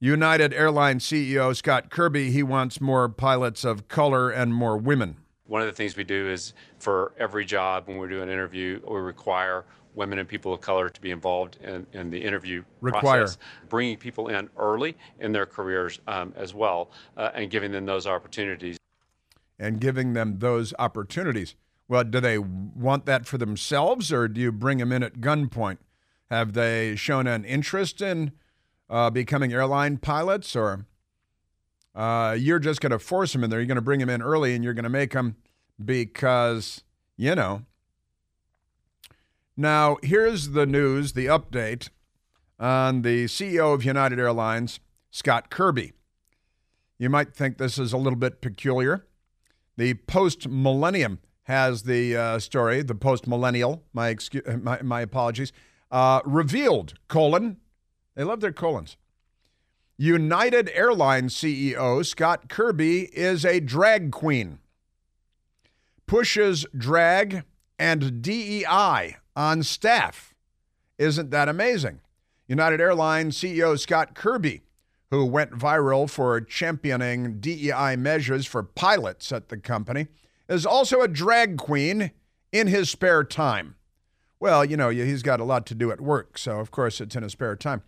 United 0.00 0.52
Airlines 0.52 1.04
CEO 1.04 1.54
Scott 1.54 1.88
Kirby, 1.88 2.32
he 2.32 2.42
wants 2.42 2.80
more 2.80 3.08
pilots 3.08 3.64
of 3.64 3.86
color 3.86 4.30
and 4.30 4.52
more 4.52 4.76
women. 4.76 5.16
One 5.46 5.60
of 5.60 5.68
the 5.68 5.72
things 5.72 5.96
we 5.96 6.02
do 6.02 6.28
is 6.28 6.54
for 6.78 7.12
every 7.18 7.44
job 7.44 7.86
when 7.86 7.98
we 7.98 8.08
do 8.08 8.20
an 8.20 8.28
interview, 8.28 8.80
we 8.88 8.98
require 8.98 9.64
women 9.94 10.18
and 10.18 10.26
people 10.26 10.54
of 10.54 10.60
color 10.60 10.88
to 10.88 11.00
be 11.00 11.10
involved 11.10 11.58
in, 11.62 11.86
in 11.92 12.10
the 12.10 12.18
interview 12.18 12.64
Require. 12.80 13.20
process, 13.20 13.38
bringing 13.68 13.96
people 13.96 14.28
in 14.28 14.48
early 14.56 14.96
in 15.20 15.30
their 15.30 15.46
careers 15.46 16.00
um, 16.08 16.32
as 16.36 16.54
well, 16.54 16.90
uh, 17.16 17.30
and 17.34 17.50
giving 17.50 17.70
them 17.70 17.86
those 17.86 18.06
opportunities. 18.06 18.78
And 19.58 19.80
giving 19.80 20.14
them 20.14 20.38
those 20.38 20.74
opportunities. 20.78 21.54
Well, 21.92 22.04
do 22.04 22.20
they 22.20 22.38
want 22.38 23.04
that 23.04 23.26
for 23.26 23.36
themselves, 23.36 24.10
or 24.10 24.26
do 24.26 24.40
you 24.40 24.50
bring 24.50 24.78
them 24.78 24.92
in 24.92 25.02
at 25.02 25.20
gunpoint? 25.20 25.76
Have 26.30 26.54
they 26.54 26.96
shown 26.96 27.26
an 27.26 27.44
interest 27.44 28.00
in 28.00 28.32
uh, 28.88 29.10
becoming 29.10 29.52
airline 29.52 29.98
pilots, 29.98 30.56
or 30.56 30.86
uh, 31.94 32.34
you're 32.38 32.60
just 32.60 32.80
going 32.80 32.92
to 32.92 32.98
force 32.98 33.34
them 33.34 33.44
in 33.44 33.50
there? 33.50 33.60
You're 33.60 33.66
going 33.66 33.74
to 33.74 33.82
bring 33.82 34.00
them 34.00 34.08
in 34.08 34.22
early, 34.22 34.54
and 34.54 34.64
you're 34.64 34.72
going 34.72 34.84
to 34.84 34.88
make 34.88 35.12
them 35.12 35.36
because 35.84 36.82
you 37.18 37.34
know. 37.34 37.66
Now, 39.54 39.98
here's 40.02 40.52
the 40.52 40.64
news, 40.64 41.12
the 41.12 41.26
update 41.26 41.90
on 42.58 43.02
the 43.02 43.26
CEO 43.26 43.74
of 43.74 43.84
United 43.84 44.18
Airlines, 44.18 44.80
Scott 45.10 45.50
Kirby. 45.50 45.92
You 46.96 47.10
might 47.10 47.34
think 47.34 47.58
this 47.58 47.78
is 47.78 47.92
a 47.92 47.98
little 47.98 48.18
bit 48.18 48.40
peculiar. 48.40 49.04
The 49.76 49.92
post 49.92 50.48
millennium 50.48 51.18
has 51.44 51.82
the 51.82 52.16
uh, 52.16 52.38
story, 52.38 52.82
the 52.82 52.94
post 52.94 53.26
millennial, 53.26 53.82
my, 53.92 54.08
excuse, 54.08 54.44
my, 54.60 54.80
my 54.82 55.00
apologies, 55.00 55.52
uh, 55.90 56.20
revealed, 56.24 56.94
colon, 57.08 57.58
they 58.14 58.24
love 58.24 58.40
their 58.40 58.52
colons. 58.52 58.96
United 59.98 60.70
Airlines 60.74 61.34
CEO 61.34 62.04
Scott 62.04 62.48
Kirby 62.48 63.02
is 63.16 63.44
a 63.44 63.60
drag 63.60 64.10
queen, 64.10 64.58
pushes 66.06 66.66
drag 66.76 67.44
and 67.78 68.22
DEI 68.22 69.16
on 69.36 69.62
staff. 69.62 70.34
Isn't 70.98 71.30
that 71.30 71.48
amazing? 71.48 72.00
United 72.46 72.80
Airlines 72.80 73.36
CEO 73.36 73.78
Scott 73.78 74.14
Kirby, 74.14 74.62
who 75.10 75.24
went 75.24 75.52
viral 75.52 76.08
for 76.08 76.40
championing 76.40 77.38
DEI 77.40 77.96
measures 77.96 78.46
for 78.46 78.62
pilots 78.62 79.30
at 79.32 79.48
the 79.48 79.56
company, 79.56 80.08
is 80.52 80.66
also 80.66 81.00
a 81.00 81.08
drag 81.08 81.56
queen 81.56 82.12
in 82.52 82.66
his 82.66 82.90
spare 82.90 83.24
time. 83.24 83.76
Well, 84.38 84.64
you 84.64 84.76
know, 84.76 84.90
he's 84.90 85.22
got 85.22 85.40
a 85.40 85.44
lot 85.44 85.66
to 85.66 85.74
do 85.74 85.90
at 85.90 86.00
work, 86.00 86.36
so 86.36 86.58
of 86.58 86.70
course 86.70 87.00
it's 87.00 87.16
in 87.16 87.22
his 87.22 87.32
spare 87.32 87.56
time. 87.56 87.82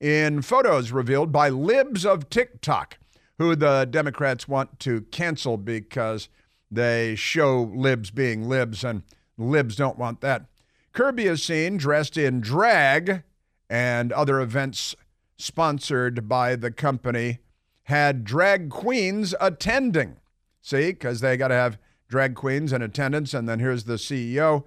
In 0.00 0.42
photos 0.42 0.92
revealed 0.92 1.32
by 1.32 1.48
libs 1.48 2.06
of 2.06 2.30
TikTok, 2.30 2.98
who 3.38 3.56
the 3.56 3.86
Democrats 3.90 4.46
want 4.46 4.78
to 4.80 5.02
cancel 5.10 5.56
because 5.56 6.28
they 6.70 7.14
show 7.16 7.62
libs 7.74 8.10
being 8.10 8.48
libs 8.48 8.84
and 8.84 9.02
libs 9.36 9.74
don't 9.74 9.98
want 9.98 10.20
that. 10.20 10.46
Kirby 10.92 11.26
is 11.26 11.42
seen 11.42 11.76
dressed 11.76 12.16
in 12.16 12.40
drag 12.40 13.22
and 13.68 14.12
other 14.12 14.40
events 14.40 14.94
sponsored 15.38 16.28
by 16.28 16.56
the 16.56 16.70
company 16.70 17.38
had 17.84 18.24
drag 18.24 18.70
queens 18.70 19.34
attending. 19.40 20.16
See, 20.62 20.92
because 20.92 21.20
they 21.20 21.36
got 21.36 21.48
to 21.48 21.54
have 21.54 21.78
drag 22.08 22.34
queens 22.34 22.72
in 22.72 22.82
attendance. 22.82 23.34
And 23.34 23.48
then 23.48 23.60
here's 23.60 23.84
the 23.84 23.94
CEO. 23.94 24.64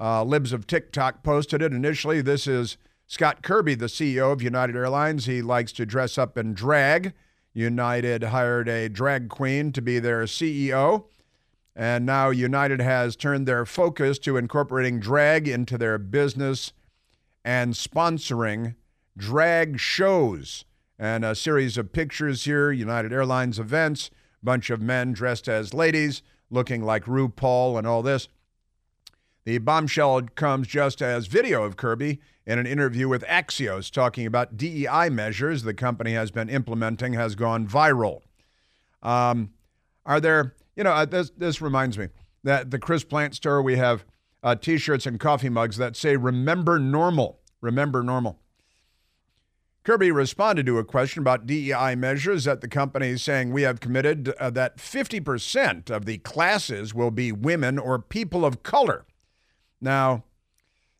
Uh, 0.00 0.24
Libs 0.24 0.52
of 0.52 0.66
TikTok 0.66 1.22
posted 1.22 1.62
it 1.62 1.72
initially. 1.72 2.20
This 2.20 2.46
is 2.46 2.76
Scott 3.06 3.42
Kirby, 3.42 3.74
the 3.74 3.86
CEO 3.86 4.32
of 4.32 4.42
United 4.42 4.74
Airlines. 4.74 5.26
He 5.26 5.42
likes 5.42 5.72
to 5.72 5.86
dress 5.86 6.16
up 6.16 6.38
in 6.38 6.54
drag. 6.54 7.12
United 7.52 8.24
hired 8.24 8.68
a 8.68 8.88
drag 8.88 9.28
queen 9.28 9.72
to 9.72 9.82
be 9.82 9.98
their 9.98 10.24
CEO. 10.24 11.04
And 11.74 12.04
now 12.04 12.30
United 12.30 12.80
has 12.80 13.16
turned 13.16 13.46
their 13.46 13.64
focus 13.64 14.18
to 14.20 14.36
incorporating 14.36 15.00
drag 15.00 15.48
into 15.48 15.78
their 15.78 15.98
business 15.98 16.72
and 17.44 17.74
sponsoring 17.74 18.76
drag 19.16 19.78
shows. 19.78 20.64
And 20.98 21.24
a 21.24 21.34
series 21.34 21.76
of 21.76 21.92
pictures 21.92 22.44
here 22.44 22.70
United 22.70 23.12
Airlines 23.12 23.58
events, 23.58 24.10
bunch 24.42 24.70
of 24.70 24.80
men 24.80 25.12
dressed 25.12 25.48
as 25.48 25.74
ladies, 25.74 26.22
looking 26.52 26.82
like 26.82 27.04
RuPaul 27.04 27.78
and 27.78 27.86
all 27.86 28.02
this. 28.02 28.28
The 29.44 29.58
bombshell 29.58 30.22
comes 30.34 30.68
just 30.68 31.02
as 31.02 31.26
video 31.26 31.64
of 31.64 31.76
Kirby 31.76 32.20
in 32.46 32.58
an 32.58 32.66
interview 32.66 33.08
with 33.08 33.24
Axios 33.24 33.90
talking 33.90 34.26
about 34.26 34.56
DEI 34.56 35.08
measures 35.10 35.62
the 35.62 35.74
company 35.74 36.12
has 36.12 36.30
been 36.30 36.48
implementing 36.48 37.14
has 37.14 37.34
gone 37.34 37.66
viral. 37.66 38.20
Um, 39.02 39.50
are 40.06 40.20
there, 40.20 40.54
you 40.76 40.84
know, 40.84 40.92
uh, 40.92 41.04
this, 41.04 41.30
this 41.36 41.60
reminds 41.60 41.98
me 41.98 42.08
that 42.44 42.70
the 42.70 42.78
Chris 42.78 43.04
Plante 43.04 43.34
store, 43.34 43.62
we 43.62 43.76
have 43.76 44.04
uh, 44.42 44.54
t 44.54 44.78
shirts 44.78 45.06
and 45.06 45.18
coffee 45.18 45.48
mugs 45.48 45.76
that 45.76 45.96
say, 45.96 46.16
Remember 46.16 46.78
normal. 46.78 47.40
Remember 47.60 48.02
normal. 48.02 48.40
Kirby 49.84 50.12
responded 50.12 50.64
to 50.66 50.78
a 50.78 50.84
question 50.84 51.22
about 51.22 51.46
DEI 51.46 51.96
measures 51.96 52.46
at 52.46 52.60
the 52.60 52.68
company, 52.68 53.16
saying, 53.16 53.52
We 53.52 53.62
have 53.62 53.80
committed 53.80 54.28
uh, 54.38 54.50
that 54.50 54.76
50% 54.76 55.90
of 55.90 56.04
the 56.04 56.18
classes 56.18 56.94
will 56.94 57.10
be 57.10 57.32
women 57.32 57.78
or 57.78 57.98
people 57.98 58.44
of 58.44 58.62
color. 58.62 59.04
Now, 59.80 60.22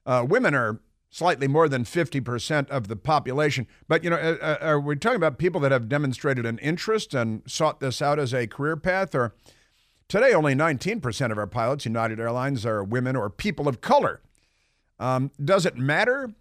uh, 0.05 0.27
women 0.29 0.55
are 0.55 0.81
slightly 1.11 1.47
more 1.47 1.69
than 1.69 1.85
50% 1.85 2.71
of 2.71 2.89
the 2.89 2.97
population. 2.97 3.69
But, 3.87 4.03
you 4.03 4.11
know, 4.11 4.17
uh, 4.17 4.39
uh, 4.41 4.59
are 4.63 4.81
we 4.81 4.97
talking 4.97 5.17
about 5.17 5.39
people 5.39 5.61
that 5.61 5.71
have 5.71 5.89
demonstrated 5.89 6.45
an 6.45 6.59
interest 6.59 7.15
and 7.15 7.43
sought 7.47 7.79
this 7.79 8.03
out 8.03 8.19
as 8.19 8.35
a 8.35 8.49
career 8.49 8.77
path? 8.77 9.15
Or 9.15 9.35
today, 10.09 10.33
only 10.33 10.55
19% 10.55 11.31
of 11.31 11.39
our 11.39 11.47
pilots, 11.47 11.85
United 11.85 12.19
Airlines, 12.19 12.67
are 12.67 12.83
women 12.83 13.15
or 13.15 13.31
people 13.31 13.69
of 13.69 13.81
color. 13.81 14.23
Um, 14.99 15.31
does 15.43 15.67
it 15.67 15.77
matter? 15.77 16.33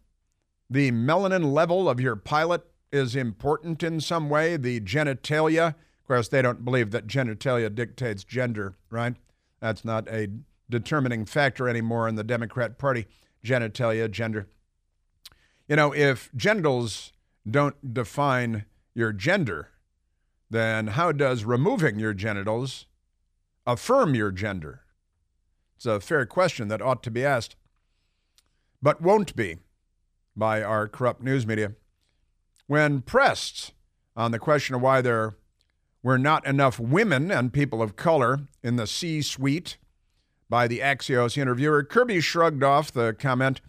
The 0.72 0.90
melanin 0.94 1.52
level 1.52 1.90
of 1.90 2.00
your 2.00 2.16
pilot 2.16 2.64
is 2.94 3.14
important 3.14 3.84
in 3.84 4.00
some 4.00 4.30
way. 4.30 4.56
The 4.56 4.80
genitalia, 4.80 5.68
of 5.68 6.08
course, 6.08 6.30
they 6.30 6.42
don't 6.42 6.64
believe 6.64 6.92
that 6.92 7.08
genitalia 7.08 7.76
dictates 7.76 8.24
gender, 8.24 8.76
right? 8.90 9.18
That's 9.60 9.84
not 9.84 10.08
a 10.08 10.30
determining 10.70 11.26
factor 11.26 11.68
anymore 11.68 12.08
in 12.08 12.16
the 12.16 12.24
Democrat 12.24 12.78
Party. 12.78 13.06
Genitalia, 13.44 14.10
gender. 14.10 14.48
You 15.68 15.76
know, 15.76 15.94
if 15.94 16.30
genitals 16.38 17.12
don't 17.50 17.94
define 17.94 18.64
your 18.94 19.12
gender, 19.12 19.72
then 20.50 20.88
how 20.88 21.12
does 21.12 21.44
removing 21.44 22.00
your 22.00 22.14
genitals 22.14 22.86
affirm 23.68 24.16
your 24.16 24.32
gender? 24.32 24.84
It's 25.76 25.86
a 25.86 26.00
fair 26.00 26.26
question 26.26 26.70
that 26.70 26.82
ought 26.82 27.04
to 27.04 27.12
be 27.12 27.26
asked, 27.26 27.58
but 28.82 29.02
won't 29.02 29.36
be 29.36 29.58
by 30.36 30.62
our 30.62 30.88
corrupt 30.88 31.22
news 31.22 31.46
media. 31.46 31.74
When 32.68 33.02
pressed 33.02 33.74
on 34.16 34.32
the 34.32 34.40
question 34.40 34.76
of 34.76 34.82
why 34.82 35.02
there 35.02 35.36
were 36.04 36.18
not 36.18 36.46
enough 36.48 36.80
women 36.80 37.32
and 37.32 37.54
people 37.54 37.82
of 37.82 37.96
color 37.96 38.40
in 38.64 38.76
the 38.76 38.88
C 38.88 39.22
suite 39.22 39.78
by 40.50 40.68
the 40.68 40.80
Axios 40.80 41.38
interviewer, 41.38 41.84
Kirby 41.84 42.22
shrugged 42.22 42.64
off 42.64 42.92
the 42.92 43.14
comment. 43.14 43.62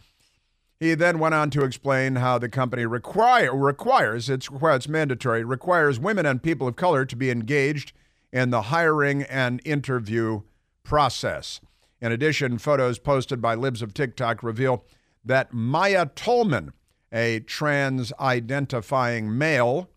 He 0.81 0.95
then 0.95 1.19
went 1.19 1.35
on 1.35 1.51
to 1.51 1.63
explain 1.63 2.17
how 2.17 2.39
the 2.39 2.49
company 2.49 2.87
require, 2.87 3.55
requires, 3.55 4.29
it's, 4.29 4.49
it's 4.51 4.89
mandatory, 4.89 5.45
requires 5.45 6.01
women 6.01 6.27
and 6.27 6.43
people 6.43 6.67
of 6.67 6.75
color 6.75 7.05
to 7.05 7.15
be 7.15 7.31
engaged 7.31 7.93
in 8.33 8.51
the 8.51 8.63
hiring 8.63 9.23
and 9.23 9.61
interview 9.65 10.43
process. 10.83 11.61
In 12.01 12.11
addition, 12.11 12.59
photos 12.59 12.99
posted 12.99 13.41
by 13.41 13.55
Libs 13.55 13.83
of 13.83 13.95
TikTok 13.95 14.43
reveal 14.43 14.85
that 15.25 15.53
Maya 15.53 16.07
Tolman, 16.07 16.73
a 17.13 17.41
trans 17.41 18.13
identifying 18.19 19.37
male, 19.37 19.91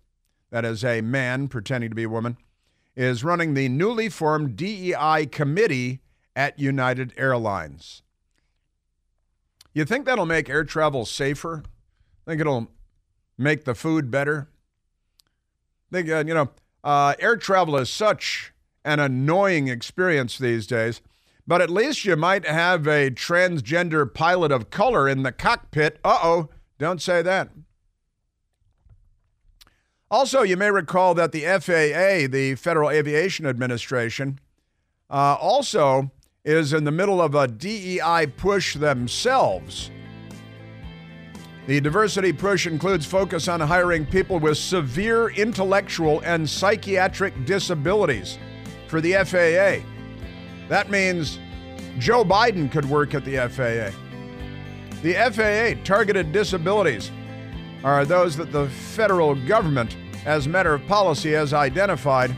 that 0.52 0.66
is 0.66 0.84
a 0.84 1.02
man 1.02 1.48
pretending 1.48 1.90
to 1.90 1.96
be 1.96 2.04
a 2.04 2.10
woman, 2.10 2.38
is 2.96 3.24
running 3.24 3.54
the 3.54 3.70
newly 3.70 4.10
formed 4.10 4.56
DEI 4.56 5.28
committee 5.32 6.02
at 6.36 6.60
United 6.60 7.14
Airlines. 7.18 8.02
You 9.74 9.84
think 9.84 10.06
that'll 10.06 10.26
make 10.26 10.50
air 10.50 10.64
travel 10.64 11.06
safer? 11.06 11.64
Think 12.26 12.40
it'll 12.40 12.72
make 13.38 13.66
the 13.66 13.76
food 13.76 14.10
better? 14.10 14.50
Think, 15.92 16.10
uh, 16.10 16.24
you 16.26 16.34
know, 16.34 16.50
uh, 16.84 17.16
air 17.20 17.36
travel 17.36 17.76
is 17.78 17.90
such 17.90 18.54
an 18.86 19.00
annoying 19.00 19.68
experience 19.68 20.38
these 20.38 20.68
days, 20.68 21.02
but 21.48 21.62
at 21.62 21.70
least 21.70 22.06
you 22.06 22.16
might 22.16 22.46
have 22.46 22.88
a 22.88 23.12
transgender 23.12 24.12
pilot 24.12 24.52
of 24.52 24.70
color 24.70 25.08
in 25.08 25.24
the 25.24 25.32
cockpit. 25.32 26.00
Uh 26.04 26.20
oh, 26.24 26.50
don't 26.80 27.02
say 27.02 27.22
that. 27.22 27.50
Also, 30.10 30.44
you 30.44 30.56
may 30.56 30.72
recall 30.72 31.14
that 31.16 31.32
the 31.32 31.42
FAA, 31.42 32.32
the 32.32 32.56
Federal 32.56 32.90
Aviation 32.90 33.46
Administration, 33.46 34.40
uh, 35.10 35.36
also 35.40 36.12
is 36.44 36.74
in 36.74 36.84
the 36.84 36.92
middle 36.92 37.22
of 37.22 37.34
a 37.34 37.48
DEI 37.48 38.28
push 38.38 38.76
themselves. 38.76 39.90
The 41.68 41.82
diversity 41.82 42.32
push 42.32 42.68
includes 42.68 43.08
focus 43.08 43.48
on 43.48 43.60
hiring 43.60 44.06
people 44.06 44.38
with 44.40 44.60
severe 44.60 45.30
intellectual 45.30 46.20
and 46.22 46.48
psychiatric 46.48 47.46
disabilities 47.46 48.38
for 48.88 49.02
the 49.02 49.14
FAA. 49.26 49.84
That 50.68 50.90
means 50.90 51.40
Joe 51.98 52.24
Biden 52.24 52.72
could 52.72 52.86
work 52.86 53.14
at 53.14 53.24
the 53.26 53.38
FAA. 53.38 53.96
The 55.02 55.14
FAA 55.14 55.84
targeted 55.84 56.32
disabilities 56.32 57.12
are 57.84 58.06
those 58.06 58.36
that 58.38 58.52
the 58.52 58.68
federal 58.68 59.36
government, 59.46 59.96
as 60.26 60.48
matter 60.48 60.74
of 60.74 60.86
policy, 60.88 61.34
has 61.34 61.54
identified. 61.54 62.36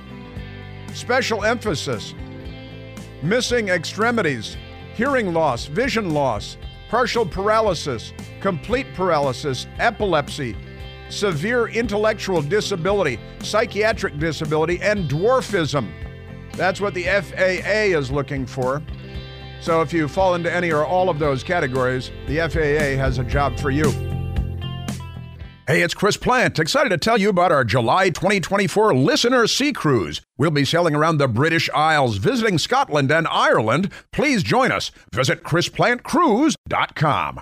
Special 0.93 1.43
emphasis 1.43 2.13
missing 3.23 3.69
extremities, 3.69 4.57
hearing 4.93 5.33
loss, 5.33 5.65
vision 5.65 6.11
loss, 6.11 6.57
partial 6.89 7.25
paralysis, 7.25 8.13
complete 8.41 8.87
paralysis, 8.93 9.67
epilepsy, 9.79 10.55
severe 11.09 11.67
intellectual 11.67 12.41
disability, 12.41 13.19
psychiatric 13.39 14.19
disability, 14.19 14.79
and 14.81 15.09
dwarfism. 15.09 15.91
That's 16.57 16.81
what 16.81 16.93
the 16.93 17.03
FAA 17.03 17.95
is 17.97 18.11
looking 18.11 18.45
for. 18.45 18.83
So 19.61 19.81
if 19.81 19.93
you 19.93 20.07
fall 20.07 20.35
into 20.35 20.53
any 20.53 20.71
or 20.71 20.85
all 20.85 21.09
of 21.09 21.19
those 21.19 21.43
categories, 21.43 22.11
the 22.27 22.37
FAA 22.37 22.97
has 23.01 23.19
a 23.19 23.23
job 23.23 23.57
for 23.59 23.69
you. 23.69 23.89
Hey, 25.67 25.81
it's 25.81 25.93
Chris 25.93 26.15
Plante. 26.15 26.59
Excited 26.59 26.89
to 26.89 26.97
tell 26.97 27.17
you 27.17 27.27
about 27.27 27.51
our 27.51 27.65
July 27.65 28.09
2024 28.09 28.95
Listener 28.95 29.47
Sea 29.47 29.73
Cruise. 29.73 30.21
We'll 30.37 30.49
be 30.49 30.63
sailing 30.63 30.95
around 30.95 31.17
the 31.17 31.27
British 31.27 31.69
Isles, 31.75 32.17
visiting 32.17 32.57
Scotland 32.57 33.11
and 33.11 33.27
Ireland. 33.27 33.91
Please 34.13 34.43
join 34.43 34.71
us. 34.71 34.91
Visit 35.13 35.43
ChrisPlanteCruise.com. 35.43 37.41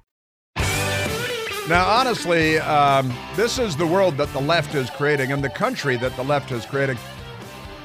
Now, 1.71 1.87
honestly, 1.87 2.59
um, 2.59 3.13
this 3.37 3.57
is 3.57 3.77
the 3.77 3.87
world 3.87 4.17
that 4.17 4.27
the 4.33 4.41
left 4.41 4.75
is 4.75 4.89
creating 4.89 5.31
and 5.31 5.41
the 5.41 5.49
country 5.49 5.95
that 5.95 6.13
the 6.17 6.23
left 6.25 6.51
is 6.51 6.65
creating. 6.65 6.97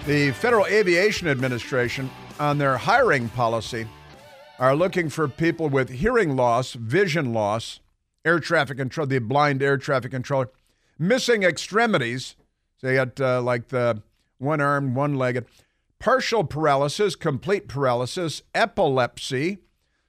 The 0.07 0.33
Federal 0.33 0.67
Aviation 0.67 1.29
Administration, 1.29 2.11
on 2.41 2.59
their 2.59 2.77
hiring 2.77 3.29
policy, 3.29 3.87
are 4.59 4.75
looking 4.75 5.09
for 5.09 5.29
people 5.29 5.69
with 5.69 5.89
hearing 5.89 6.35
loss, 6.35 6.73
vision 6.73 7.33
loss, 7.33 7.79
air 8.25 8.41
traffic 8.41 8.77
control, 8.77 9.07
the 9.07 9.21
blind 9.21 9.63
air 9.63 9.79
traffic 9.79 10.11
controller, 10.11 10.51
missing 10.99 11.45
extremities. 11.45 12.35
So 12.79 12.89
you 12.89 12.97
got 12.97 13.21
uh, 13.21 13.41
like 13.41 13.69
the 13.69 14.03
one 14.39 14.61
arm, 14.61 14.97
one 14.97 15.15
legged, 15.15 15.47
partial 16.01 16.43
paralysis, 16.43 17.15
complete 17.15 17.69
paralysis, 17.69 18.43
epilepsy, 18.53 19.59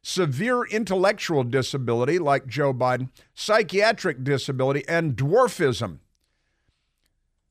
severe 0.07 0.63
intellectual 0.63 1.43
disability 1.43 2.17
like 2.17 2.47
Joe 2.47 2.73
Biden, 2.73 3.09
psychiatric 3.35 4.23
disability, 4.23 4.87
and 4.87 5.17
dwarfism. 5.17 5.97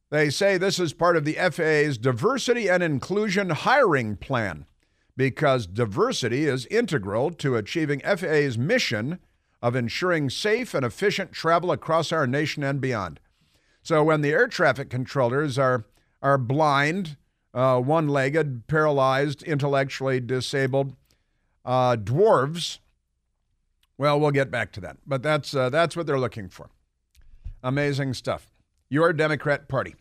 They 0.08 0.30
say 0.30 0.56
this 0.56 0.78
is 0.78 0.94
part 0.94 1.18
of 1.18 1.26
the 1.26 1.34
FAA's 1.34 1.98
diversity 1.98 2.68
and 2.68 2.82
inclusion 2.82 3.50
hiring 3.50 4.16
plan 4.16 4.64
because 5.18 5.66
diversity 5.66 6.46
is 6.46 6.64
integral 6.66 7.30
to 7.32 7.56
achieving 7.56 8.00
FAA's 8.00 8.56
mission 8.56 9.18
of 9.60 9.76
ensuring 9.76 10.30
safe 10.30 10.72
and 10.72 10.84
efficient 10.84 11.32
travel 11.32 11.70
across 11.70 12.10
our 12.10 12.26
nation 12.26 12.62
and 12.62 12.80
beyond. 12.80 13.20
So 13.82 14.02
when 14.02 14.22
the 14.22 14.30
air 14.30 14.48
traffic 14.48 14.88
controllers 14.88 15.58
are 15.58 15.84
are 16.22 16.38
blind, 16.38 17.18
uh, 17.52 17.78
one-legged, 17.80 18.66
paralyzed, 18.66 19.42
intellectually 19.42 20.21
disabled, 20.21 20.95
uh, 21.67 21.97
dwarves, 21.97 22.79
well, 23.99 24.19
we'll 24.19 24.31
get 24.31 24.50
back 24.50 24.73
to 24.73 24.81
that. 24.81 24.97
But 25.07 25.23
that's 25.23 25.55
uh, 25.55 25.69
that's 25.69 25.97
what 25.97 26.07
they're 26.07 26.19
looking 26.19 26.49
for. 26.49 26.71
Amazing 27.63 28.15
stuff. 28.15 28.50
Your 28.89 29.13
Democrat 29.13 29.69
Party. 29.69 29.97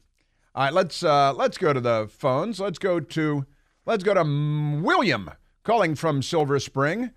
All 0.53 0.63
right, 0.63 0.73
let's 0.73 1.03
uh, 1.03 1.33
let's 1.33 1.57
go 1.57 1.73
to 1.73 1.81
the 1.81 2.07
phones. 2.09 2.59
Let's 2.59 2.79
go 2.79 2.99
to 2.99 3.45
let's 3.85 4.03
go 4.03 4.13
to 4.13 4.81
William 4.81 5.31
calling 5.63 5.95
from 5.95 6.21
Silver 6.21 6.59
Spring. 6.59 7.11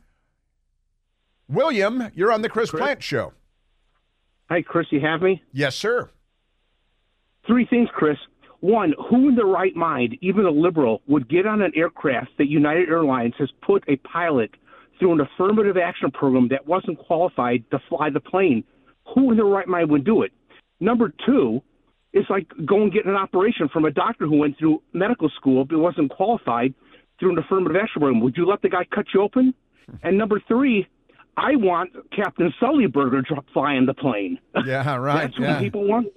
William, 1.48 2.10
you're 2.14 2.32
on 2.32 2.42
the 2.42 2.48
Chris, 2.48 2.70
Chris? 2.70 2.80
Plante 2.80 3.02
Show. 3.02 3.32
Hi, 4.50 4.62
Chris, 4.62 4.86
you 4.90 5.00
have 5.00 5.22
me? 5.22 5.42
Yes, 5.52 5.76
sir. 5.76 6.10
Three 7.46 7.66
things, 7.66 7.88
Chris. 7.94 8.18
One, 8.60 8.94
who 9.08 9.28
in 9.28 9.36
their 9.36 9.46
right 9.46 9.74
mind, 9.76 10.16
even 10.20 10.44
a 10.44 10.50
liberal, 10.50 11.02
would 11.06 11.28
get 11.28 11.46
on 11.46 11.62
an 11.62 11.72
aircraft 11.76 12.30
that 12.38 12.48
United 12.48 12.88
Airlines 12.88 13.34
has 13.38 13.50
put 13.62 13.84
a 13.88 13.96
pilot 13.96 14.50
through 14.98 15.12
an 15.12 15.20
affirmative 15.20 15.76
action 15.76 16.10
program 16.10 16.48
that 16.48 16.66
wasn't 16.66 16.98
qualified 16.98 17.64
to 17.70 17.78
fly 17.88 18.10
the 18.10 18.20
plane? 18.20 18.64
Who 19.14 19.30
in 19.30 19.36
their 19.36 19.46
right 19.46 19.68
mind 19.68 19.90
would 19.90 20.04
do 20.04 20.22
it? 20.22 20.32
Number 20.80 21.12
two, 21.24 21.62
it's 22.12 22.28
like 22.30 22.48
going 22.64 22.84
and 22.84 22.92
getting 22.92 23.10
an 23.10 23.16
operation 23.16 23.68
from 23.68 23.84
a 23.84 23.90
doctor 23.90 24.26
who 24.26 24.38
went 24.38 24.58
through 24.58 24.82
medical 24.92 25.28
school 25.30 25.64
but 25.64 25.78
wasn't 25.78 26.10
qualified 26.10 26.74
through 27.20 27.32
an 27.32 27.38
affirmative 27.38 27.76
action 27.76 28.00
program. 28.00 28.20
Would 28.22 28.36
you 28.36 28.46
let 28.46 28.62
the 28.62 28.68
guy 28.68 28.84
cut 28.92 29.06
you 29.14 29.22
open? 29.22 29.54
And 30.02 30.18
number 30.18 30.40
three, 30.46 30.86
I 31.36 31.56
want 31.56 31.90
Captain 32.14 32.52
Sullyberger 32.60 33.24
dr- 33.24 33.44
flying 33.52 33.86
the 33.86 33.94
plane. 33.94 34.38
Yeah, 34.66 34.96
right. 34.96 35.22
That's 35.22 35.38
what 35.38 35.60
people 35.60 35.86
want. 35.86 36.08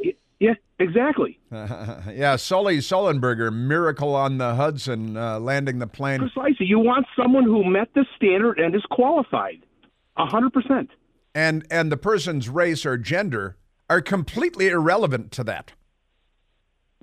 Yeah, 0.42 0.56
exactly. 0.80 1.38
yeah, 1.52 2.36
Sully 2.36 2.80
Sullenberger, 2.80 3.54
miracle 3.54 4.16
on 4.16 4.40
the 4.40 4.56
Hudson, 4.56 5.16
uh, 5.16 5.40
landing 5.40 5.78
the 5.78 5.86
plane. 5.86 6.18
Precisely. 6.18 6.66
You 6.66 6.80
want 6.80 7.06
someone 7.16 7.44
who 7.44 7.64
met 7.64 7.90
the 7.94 8.08
standard 8.16 8.58
and 8.60 8.74
is 8.76 8.82
qualified. 8.90 9.60
A 10.18 10.26
hundred 10.26 10.52
percent. 10.52 10.90
and 11.36 11.66
and 11.70 11.92
the 11.92 11.96
person's 11.98 12.50
race 12.50 12.88
or 12.88 12.98
gender 12.98 13.56
are 13.88 14.02
completely 14.02 14.68
irrelevant 14.70 15.32
to 15.34 15.44
that. 15.46 15.74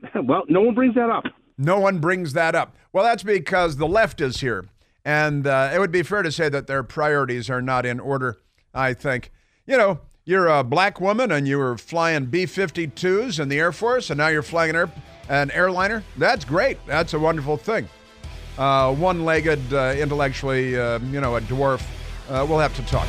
Well, 0.25 0.43
no 0.49 0.61
one 0.61 0.75
brings 0.75 0.95
that 0.97 1.11
up. 1.11 1.25
No 1.57 1.79
one 1.81 1.99
brings 1.99 2.33
that 2.33 2.55
up. 2.55 2.77
Well, 2.93 3.05
that's 3.05 3.23
because 3.25 3.77
the 3.77 3.87
left 3.89 4.21
is 4.21 4.41
here, 4.41 4.67
and 5.05 5.45
uh, 5.47 5.71
it 5.75 5.79
would 5.81 5.91
be 5.93 6.03
fair 6.03 6.23
to 6.23 6.31
say 6.31 6.49
that 6.49 6.67
their 6.69 6.83
priorities 6.85 7.49
are 7.51 7.63
not 7.63 7.85
in 7.87 7.99
order. 8.01 8.37
I 8.75 8.95
think 8.95 9.31
you 9.67 9.77
know 9.77 10.01
you're 10.29 10.47
a 10.47 10.63
black 10.63 11.01
woman 11.01 11.33
and 11.33 11.49
you 11.49 11.57
were 11.57 11.79
flying 11.79 12.27
B-52s 12.27 13.41
in 13.41 13.49
the 13.49 13.59
Air 13.59 13.73
Force, 13.73 14.11
and 14.11 14.19
now 14.19 14.29
you're 14.29 14.43
flying 14.43 14.77
an 14.77 14.91
an 15.31 15.51
airliner. 15.53 16.05
That's 16.19 16.45
great. 16.45 16.79
That's 16.87 17.15
a 17.15 17.19
wonderful 17.19 17.57
thing. 17.57 17.89
Uh, 18.59 18.95
one-legged, 18.95 19.73
uh, 19.73 19.95
intellectually, 19.97 20.79
uh, 20.79 20.99
you 20.99 21.23
know, 21.23 21.37
a 21.37 21.41
dwarf. 21.41 21.83
Uh, 22.29 22.45
we'll 22.47 22.59
have 22.59 22.77
to 22.77 22.83
talk. 22.83 23.09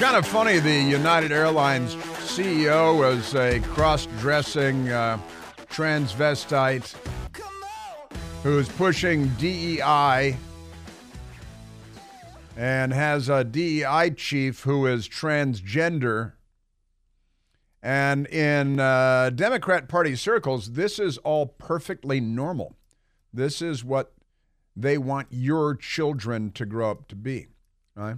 Kind 0.00 0.16
of 0.16 0.26
funny. 0.26 0.58
The 0.58 0.80
United 0.80 1.30
Airlines 1.30 1.94
CEO 1.94 2.98
was 2.98 3.34
a 3.34 3.60
cross-dressing 3.60 4.88
uh, 4.88 5.18
transvestite 5.68 6.96
who's 8.42 8.66
pushing 8.70 9.28
DEI 9.34 10.38
and 12.56 12.94
has 12.94 13.28
a 13.28 13.44
DEI 13.44 14.12
chief 14.16 14.62
who 14.62 14.86
is 14.86 15.06
transgender. 15.06 16.32
And 17.82 18.26
in 18.28 18.80
uh, 18.80 19.28
Democrat 19.34 19.86
Party 19.86 20.16
circles, 20.16 20.72
this 20.72 20.98
is 20.98 21.18
all 21.18 21.44
perfectly 21.44 22.20
normal. 22.20 22.74
This 23.34 23.60
is 23.60 23.84
what 23.84 24.14
they 24.74 24.96
want 24.96 25.26
your 25.28 25.76
children 25.76 26.52
to 26.52 26.64
grow 26.64 26.90
up 26.90 27.06
to 27.08 27.16
be, 27.16 27.48
right? 27.94 28.16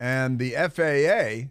And 0.00 0.38
the 0.38 0.52
FAA, 0.52 1.50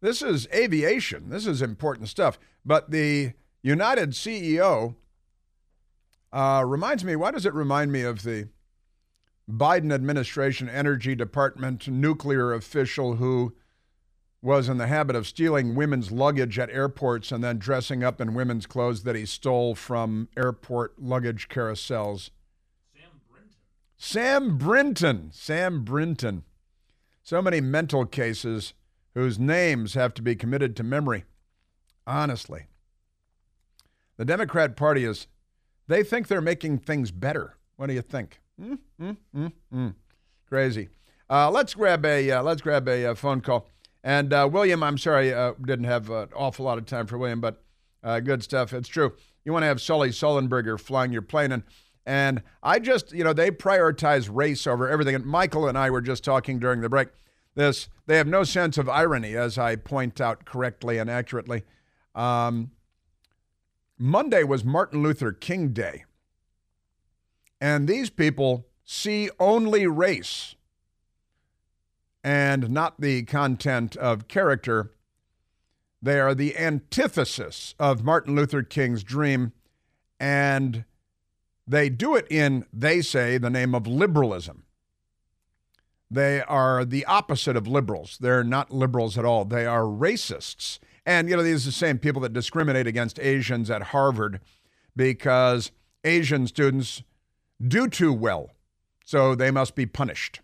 this 0.00 0.22
is 0.22 0.46
aviation, 0.54 1.30
this 1.30 1.46
is 1.46 1.62
important 1.62 2.08
stuff. 2.08 2.38
But 2.64 2.90
the 2.90 3.32
United 3.62 4.10
CEO 4.10 4.96
Uh, 6.32 6.62
reminds 6.64 7.04
me, 7.04 7.16
why 7.16 7.32
does 7.32 7.44
it 7.44 7.52
remind 7.52 7.90
me 7.90 8.02
of 8.02 8.22
the 8.22 8.48
Biden 9.50 9.92
administration 9.92 10.68
Energy 10.68 11.16
Department 11.16 11.88
nuclear 11.88 12.52
official 12.52 13.16
who 13.16 13.56
was 14.40 14.68
in 14.68 14.78
the 14.78 14.86
habit 14.86 15.16
of 15.16 15.26
stealing 15.26 15.74
women's 15.74 16.12
luggage 16.12 16.56
at 16.56 16.70
airports 16.70 17.32
and 17.32 17.42
then 17.42 17.58
dressing 17.58 18.04
up 18.04 18.20
in 18.20 18.32
women's 18.32 18.64
clothes 18.64 19.02
that 19.02 19.16
he 19.16 19.26
stole 19.26 19.74
from 19.74 20.28
airport 20.36 21.02
luggage 21.02 21.48
carousels? 21.48 22.30
Sam 22.94 23.10
Brinton. 23.28 23.50
Sam 23.96 24.56
Brinton. 24.56 25.30
Sam 25.32 25.84
Brinton. 25.84 26.44
So 27.30 27.40
many 27.40 27.60
mental 27.60 28.06
cases 28.06 28.74
whose 29.14 29.38
names 29.38 29.94
have 29.94 30.14
to 30.14 30.20
be 30.20 30.34
committed 30.34 30.74
to 30.74 30.82
memory. 30.82 31.26
Honestly. 32.04 32.66
The 34.16 34.24
Democrat 34.24 34.74
Party 34.74 35.04
is, 35.04 35.28
they 35.86 36.02
think 36.02 36.26
they're 36.26 36.40
making 36.40 36.78
things 36.78 37.12
better. 37.12 37.56
What 37.76 37.86
do 37.86 37.92
you 37.92 38.02
think? 38.02 38.40
Mm, 38.60 38.78
mm, 39.00 39.16
mm, 39.32 39.52
mm. 39.72 39.94
Crazy. 40.48 40.88
Uh, 41.30 41.52
let's 41.52 41.72
grab 41.72 42.04
a 42.04 42.32
uh, 42.32 42.42
let's 42.42 42.62
grab 42.62 42.88
a, 42.88 43.06
uh, 43.06 43.14
phone 43.14 43.40
call. 43.42 43.68
And 44.02 44.32
uh, 44.32 44.48
William, 44.50 44.82
I'm 44.82 44.98
sorry, 44.98 45.32
uh, 45.32 45.52
didn't 45.64 45.84
have 45.84 46.10
an 46.10 46.30
awful 46.34 46.64
lot 46.64 46.78
of 46.78 46.86
time 46.86 47.06
for 47.06 47.16
William, 47.16 47.40
but 47.40 47.62
uh, 48.02 48.18
good 48.18 48.42
stuff. 48.42 48.72
It's 48.72 48.88
true. 48.88 49.12
You 49.44 49.52
want 49.52 49.62
to 49.62 49.68
have 49.68 49.80
Sully 49.80 50.08
Sullenberger 50.08 50.80
flying 50.80 51.12
your 51.12 51.22
plane, 51.22 51.52
and 51.52 51.62
and 52.06 52.42
I 52.62 52.78
just 52.78 53.12
you 53.12 53.24
know 53.24 53.32
they 53.32 53.50
prioritize 53.50 54.28
race 54.32 54.66
over 54.66 54.88
everything. 54.88 55.14
And 55.14 55.24
Michael 55.26 55.68
and 55.68 55.76
I 55.78 55.90
were 55.90 56.00
just 56.00 56.24
talking 56.24 56.58
during 56.58 56.80
the 56.80 56.88
break. 56.88 57.08
This 57.54 57.88
they 58.06 58.16
have 58.16 58.26
no 58.26 58.44
sense 58.44 58.78
of 58.78 58.88
irony, 58.88 59.36
as 59.36 59.58
I 59.58 59.76
point 59.76 60.20
out 60.20 60.44
correctly 60.44 60.98
and 60.98 61.10
accurately. 61.10 61.62
Um, 62.14 62.72
Monday 63.98 64.44
was 64.44 64.64
Martin 64.64 65.02
Luther 65.02 65.30
King 65.30 65.74
Day. 65.74 66.04
And 67.60 67.86
these 67.86 68.08
people 68.08 68.66
see 68.84 69.28
only 69.38 69.86
race 69.86 70.54
and 72.24 72.70
not 72.70 73.00
the 73.00 73.24
content 73.24 73.96
of 73.96 74.26
character. 74.26 74.92
They 76.00 76.18
are 76.18 76.34
the 76.34 76.56
antithesis 76.56 77.74
of 77.78 78.02
Martin 78.02 78.34
Luther 78.34 78.62
King's 78.62 79.04
dream, 79.04 79.52
and 80.18 80.84
they 81.66 81.88
do 81.88 82.16
it 82.16 82.26
in, 82.30 82.64
they 82.72 83.00
say, 83.00 83.38
the 83.38 83.50
name 83.50 83.74
of 83.74 83.86
liberalism. 83.86 84.64
They 86.10 86.42
are 86.42 86.84
the 86.84 87.04
opposite 87.04 87.56
of 87.56 87.68
liberals. 87.68 88.18
They're 88.20 88.42
not 88.42 88.72
liberals 88.72 89.16
at 89.16 89.24
all. 89.24 89.44
They 89.44 89.66
are 89.66 89.82
racists. 89.82 90.80
And, 91.06 91.28
you 91.28 91.36
know, 91.36 91.42
these 91.42 91.64
are 91.64 91.70
the 91.70 91.72
same 91.72 91.98
people 91.98 92.20
that 92.22 92.32
discriminate 92.32 92.86
against 92.86 93.20
Asians 93.20 93.70
at 93.70 93.82
Harvard 93.82 94.40
because 94.96 95.70
Asian 96.04 96.46
students 96.46 97.02
do 97.64 97.86
too 97.86 98.12
well. 98.12 98.50
So 99.04 99.34
they 99.34 99.50
must 99.50 99.74
be 99.74 99.86
punished. 99.86 100.40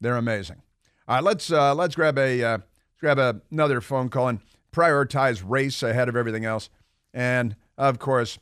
They're 0.00 0.16
amazing. 0.16 0.62
All 1.06 1.16
right, 1.16 1.24
let's, 1.24 1.52
uh, 1.52 1.74
let's 1.74 1.94
grab, 1.94 2.18
a, 2.18 2.42
uh, 2.42 2.58
grab 3.00 3.42
another 3.50 3.80
phone 3.80 4.08
call 4.08 4.28
and 4.28 4.40
prioritize 4.72 5.42
race 5.46 5.82
ahead 5.82 6.08
of 6.08 6.16
everything 6.16 6.44
else. 6.44 6.68
And, 7.12 7.54
of 7.78 7.98
course, 7.98 8.38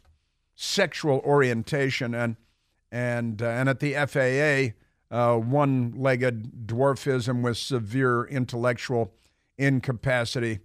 sexual 0.55 1.21
orientation. 1.25 2.15
And, 2.15 2.37
and, 2.91 3.41
uh, 3.43 3.47
and 3.47 3.69
at 3.69 3.81
the 3.81 3.95
FAA, 3.95 4.75
uh, 5.15 5.39
one 5.39 5.93
legged 5.97 6.67
dwarfism 6.67 7.43
with 7.43 7.57
severe 7.59 8.25
intellectual 8.25 9.13
incapacity 9.59 10.61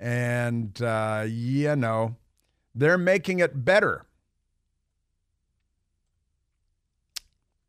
and, 0.00 0.80
uh, 0.80 1.26
you 1.28 1.76
know, 1.76 2.16
they're 2.74 2.98
making 2.98 3.38
it 3.40 3.64
better. 3.64 4.06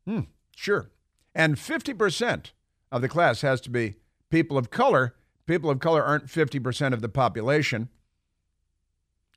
Hmm, 0.06 0.20
sure. 0.56 0.90
And 1.34 1.56
50% 1.56 2.52
of 2.90 3.02
the 3.02 3.08
class 3.08 3.42
has 3.42 3.60
to 3.62 3.70
be 3.70 3.96
people 4.30 4.56
of 4.56 4.70
color. 4.70 5.14
People 5.46 5.70
of 5.70 5.78
color 5.78 6.02
aren't 6.02 6.26
50% 6.26 6.94
of 6.94 7.02
the 7.02 7.08
population. 7.08 7.90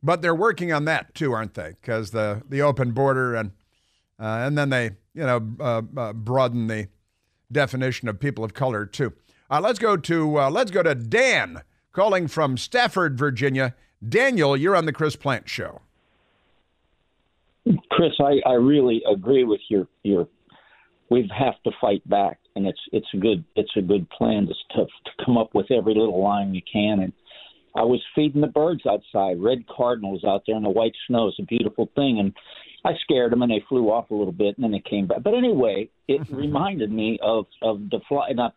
But 0.06 0.22
they're 0.22 0.36
working 0.36 0.72
on 0.72 0.86
that 0.86 1.16
too, 1.16 1.34
aren't 1.34 1.56
they? 1.56 1.74
Because 1.82 2.12
the, 2.12 2.44
the 2.48 2.62
open 2.62 2.92
border 2.92 3.34
and 3.34 3.52
uh, 4.20 4.46
and 4.46 4.56
then 4.56 4.70
they 4.70 4.92
you 5.16 5.24
know 5.24 5.56
uh, 5.60 5.82
uh, 5.98 6.14
broaden 6.14 6.68
the 6.68 6.90
definition 7.52 8.08
of 8.08 8.20
people 8.20 8.44
of 8.44 8.54
color 8.54 8.86
too. 8.86 9.14
Uh, 9.50 9.60
let's 9.62 9.80
go 9.80 9.98
to 9.98 10.40
uh, 10.40 10.50
let's 10.52 10.70
go 10.70 10.84
to 10.84 10.94
Dan 10.94 11.64
calling 11.92 12.28
from 12.28 12.56
Stafford, 12.56 13.18
Virginia. 13.18 13.74
Daniel, 14.08 14.56
you're 14.56 14.76
on 14.76 14.86
the 14.86 14.94
Chris 14.94 15.16
Plante 15.16 15.50
Show. 15.50 15.82
Chris, 17.90 18.14
I, 18.20 18.48
I 18.48 18.54
really 18.54 19.02
agree 19.12 19.44
with 19.44 19.62
your 19.70 19.88
your. 20.04 20.28
We 21.10 21.30
have 21.36 21.56
to 21.64 21.72
fight 21.82 22.08
back, 22.08 22.40
and 22.56 22.68
it's 22.68 22.80
it's 22.92 23.08
a 23.16 23.18
good 23.18 23.44
it's 23.56 23.76
a 23.76 23.82
good 23.82 24.08
plan 24.12 24.48
to, 24.48 24.54
to 24.76 24.86
to 24.86 25.26
come 25.26 25.36
up 25.36 25.56
with 25.56 25.72
every 25.72 25.96
little 25.96 26.22
line 26.22 26.54
you 26.54 26.62
can. 26.72 27.00
And 27.00 27.14
I 27.76 27.84
was 27.84 28.02
feeding 28.16 28.42
the 28.42 28.48
birds 28.48 28.86
outside, 28.86 29.42
red 29.42 29.66
cardinals 29.68 30.24
out 30.24 30.44
there 30.48 30.56
in 30.56 30.64
the 30.64 30.70
white 30.70 30.96
snow. 31.08 31.28
It's 31.28 31.40
a 31.40 31.44
beautiful 31.44 31.90
thing, 31.96 32.20
and 32.20 32.34
I 32.86 32.98
scared 33.02 33.32
them, 33.32 33.42
and 33.42 33.52
they 33.52 33.64
flew 33.68 33.92
off 33.92 34.12
a 34.12 34.16
little 34.16 34.32
bit, 34.32 34.56
and 34.56 34.64
then 34.64 34.72
they 34.72 34.80
came 34.80 35.08
back. 35.08 35.24
But 35.24 35.34
anyway, 35.34 35.90
it 36.08 36.22
reminded 36.30 36.92
me 36.92 37.20
of 37.22 37.48
of 37.62 37.90
the 37.90 38.00
flight. 38.08 38.32
And 38.32 38.42
I, 38.42 38.50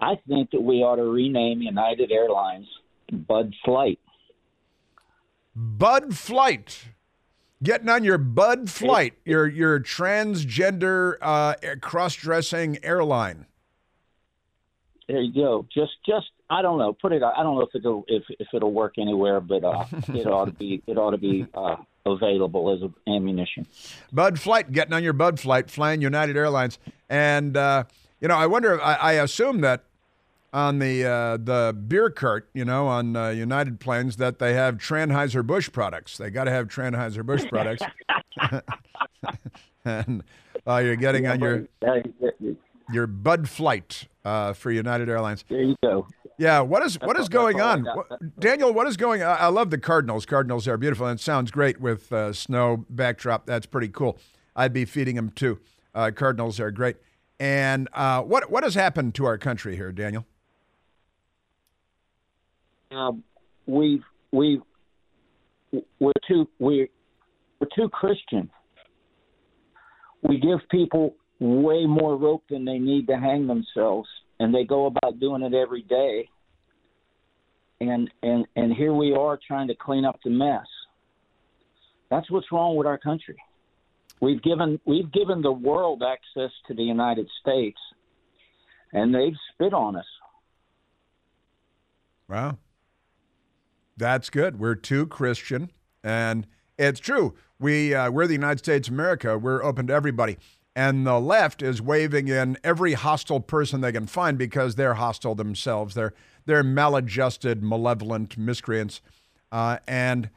I 0.00 0.14
think 0.28 0.50
that 0.50 0.60
we 0.60 0.76
ought 0.76 0.96
to 0.96 1.04
rename 1.04 1.62
United 1.62 2.10
Airlines 2.10 2.66
Bud 3.12 3.54
Flight. 3.64 4.00
Bud 5.54 6.16
Flight. 6.16 6.88
Getting 7.62 7.88
on 7.88 8.04
your 8.04 8.18
Bud 8.18 8.68
Flight, 8.68 9.14
your 9.24 9.46
your 9.46 9.78
transgender 9.78 11.16
uh, 11.22 11.54
cross 11.80 12.14
dressing 12.16 12.78
airline. 12.84 13.46
There 15.08 15.20
you 15.20 15.32
go. 15.32 15.66
Just 15.72 15.92
just 16.04 16.26
I 16.54 16.62
don't 16.62 16.78
know. 16.78 16.92
Put 16.92 17.12
it. 17.12 17.20
I 17.20 17.42
don't 17.42 17.56
know 17.56 17.62
if 17.62 17.74
it'll 17.74 18.04
if 18.06 18.22
if 18.38 18.46
it'll 18.54 18.72
work 18.72 18.94
anywhere, 18.96 19.40
but 19.40 19.64
uh, 19.64 19.86
it 20.14 20.28
ought 20.28 20.44
to 20.44 20.52
be 20.52 20.80
it 20.86 20.96
ought 20.96 21.10
to 21.10 21.18
be 21.18 21.44
uh, 21.52 21.76
available 22.06 22.70
as 22.70 22.88
ammunition. 23.12 23.66
Bud 24.12 24.38
Flight, 24.38 24.70
getting 24.70 24.94
on 24.94 25.02
your 25.02 25.14
Bud 25.14 25.40
Flight, 25.40 25.68
flying 25.68 26.00
United 26.00 26.36
Airlines, 26.36 26.78
and 27.10 27.56
uh, 27.56 27.84
you 28.20 28.28
know 28.28 28.36
I 28.36 28.46
wonder. 28.46 28.80
I, 28.80 28.94
I 28.94 29.12
assume 29.14 29.62
that 29.62 29.82
on 30.52 30.78
the 30.78 31.04
uh, 31.04 31.38
the 31.38 31.76
beer 31.88 32.08
cart, 32.08 32.48
you 32.54 32.64
know, 32.64 32.86
on 32.86 33.16
uh, 33.16 33.30
United 33.30 33.80
planes, 33.80 34.16
that 34.18 34.38
they 34.38 34.54
have 34.54 34.76
Tranheiser 34.76 35.44
Busch 35.44 35.72
products. 35.72 36.18
They 36.18 36.30
got 36.30 36.44
to 36.44 36.52
have 36.52 36.68
Tranheiser 36.68 37.26
Busch 37.26 37.44
products. 37.48 37.82
and 39.84 40.22
uh, 40.64 40.76
you're 40.76 40.94
getting 40.94 41.26
on 41.26 41.40
your 41.40 41.66
your 42.92 43.08
Bud 43.08 43.48
Flight 43.48 44.06
uh, 44.24 44.52
for 44.52 44.70
United 44.70 45.08
Airlines. 45.08 45.44
There 45.48 45.60
you 45.60 45.74
go. 45.82 46.06
Yeah, 46.38 46.60
what 46.60 46.82
is 46.82 46.96
what 47.00 47.18
is 47.18 47.28
going 47.28 47.60
on, 47.60 47.86
Daniel? 48.38 48.72
What 48.72 48.86
is 48.86 48.96
going? 48.96 49.22
on? 49.22 49.36
I 49.38 49.48
love 49.48 49.70
the 49.70 49.78
Cardinals. 49.78 50.26
Cardinals 50.26 50.66
are 50.66 50.76
beautiful, 50.76 51.06
and 51.06 51.18
it 51.18 51.22
sounds 51.22 51.50
great 51.50 51.80
with 51.80 52.12
uh, 52.12 52.32
snow 52.32 52.84
backdrop. 52.90 53.46
That's 53.46 53.66
pretty 53.66 53.88
cool. 53.88 54.18
I'd 54.56 54.72
be 54.72 54.84
feeding 54.84 55.16
them 55.16 55.30
too. 55.30 55.60
Uh, 55.94 56.10
Cardinals 56.14 56.58
are 56.58 56.70
great. 56.70 56.96
And 57.38 57.88
uh, 57.92 58.22
what 58.22 58.50
what 58.50 58.64
has 58.64 58.74
happened 58.74 59.14
to 59.16 59.26
our 59.26 59.38
country 59.38 59.76
here, 59.76 59.92
Daniel? 59.92 60.26
Um, 62.90 63.22
we 63.66 64.02
we 64.32 64.60
we're 65.98 66.12
too 66.26 66.48
we 66.58 66.88
we're 67.60 67.68
too 67.74 67.88
Christian. 67.88 68.50
We 70.22 70.38
give 70.38 70.60
people 70.70 71.16
way 71.38 71.86
more 71.86 72.16
rope 72.16 72.44
than 72.48 72.64
they 72.64 72.78
need 72.78 73.06
to 73.08 73.16
hang 73.16 73.46
themselves, 73.46 74.08
and 74.40 74.54
they 74.54 74.64
go 74.64 74.86
about 74.86 75.20
doing 75.20 75.42
it 75.42 75.54
every 75.54 75.82
day. 75.82 76.28
And 77.80 78.10
and 78.22 78.46
and 78.56 78.72
here 78.72 78.92
we 78.92 79.12
are 79.14 79.38
trying 79.46 79.68
to 79.68 79.74
clean 79.74 80.04
up 80.04 80.18
the 80.24 80.30
mess. 80.30 80.66
That's 82.10 82.30
what's 82.30 82.50
wrong 82.52 82.76
with 82.76 82.86
our 82.86 82.98
country. 82.98 83.36
We've 84.20 84.42
given 84.42 84.80
we've 84.86 85.10
given 85.12 85.42
the 85.42 85.52
world 85.52 86.02
access 86.02 86.50
to 86.68 86.74
the 86.74 86.82
United 86.82 87.28
States, 87.40 87.78
and 88.92 89.14
they've 89.14 89.36
spit 89.52 89.74
on 89.74 89.96
us. 89.96 90.06
Wow. 92.28 92.58
That's 93.96 94.30
good. 94.30 94.58
We're 94.58 94.74
too 94.74 95.06
Christian, 95.06 95.70
and 96.02 96.46
it's 96.78 97.00
true. 97.00 97.34
We 97.58 97.94
uh, 97.94 98.10
we're 98.10 98.26
the 98.26 98.34
United 98.34 98.58
States 98.58 98.88
of 98.88 98.94
America. 98.94 99.38
We're 99.38 99.62
open 99.62 99.86
to 99.88 99.92
everybody, 99.92 100.38
and 100.76 101.06
the 101.06 101.20
left 101.20 101.62
is 101.62 101.80
waving 101.80 102.28
in 102.28 102.58
every 102.64 102.94
hostile 102.94 103.40
person 103.40 103.80
they 103.80 103.92
can 103.92 104.06
find 104.06 104.36
because 104.36 104.74
they're 104.74 104.94
hostile 104.94 105.34
themselves. 105.34 105.94
They're 105.94 106.14
they're 106.46 106.64
maladjusted, 106.64 107.62
malevolent 107.62 108.36
miscreants, 108.36 109.00
uh, 109.50 109.78
and 109.88 110.30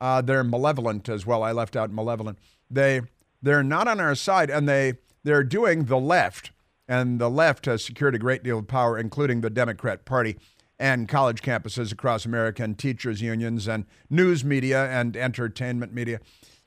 uh, 0.00 0.20
they're 0.22 0.42
malevolent 0.42 1.08
as 1.08 1.24
well. 1.24 1.42
I 1.42 1.52
left 1.52 1.76
out 1.76 1.92
malevolent. 1.92 2.38
They 2.70 3.02
they're 3.42 3.62
not 3.62 3.86
on 3.86 4.00
our 4.00 4.14
side, 4.14 4.50
and 4.50 4.68
they 4.68 4.94
they're 5.24 5.44
doing 5.44 5.84
the 5.84 5.98
left, 5.98 6.50
and 6.88 7.20
the 7.20 7.30
left 7.30 7.66
has 7.66 7.84
secured 7.84 8.14
a 8.14 8.18
great 8.18 8.42
deal 8.42 8.58
of 8.60 8.68
power, 8.68 8.98
including 8.98 9.40
the 9.40 9.50
Democrat 9.50 10.04
Party 10.04 10.36
and 10.78 11.08
college 11.08 11.42
campuses 11.42 11.92
across 11.92 12.24
America 12.24 12.64
and 12.64 12.76
teachers' 12.76 13.20
unions 13.22 13.68
and 13.68 13.84
news 14.10 14.44
media 14.44 14.86
and 14.90 15.16
entertainment 15.16 15.92
media. 15.92 16.18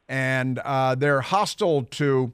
and 0.07 0.59
uh, 0.59 0.93
they're 0.95 1.21
hostile 1.21 1.83
to 1.83 2.31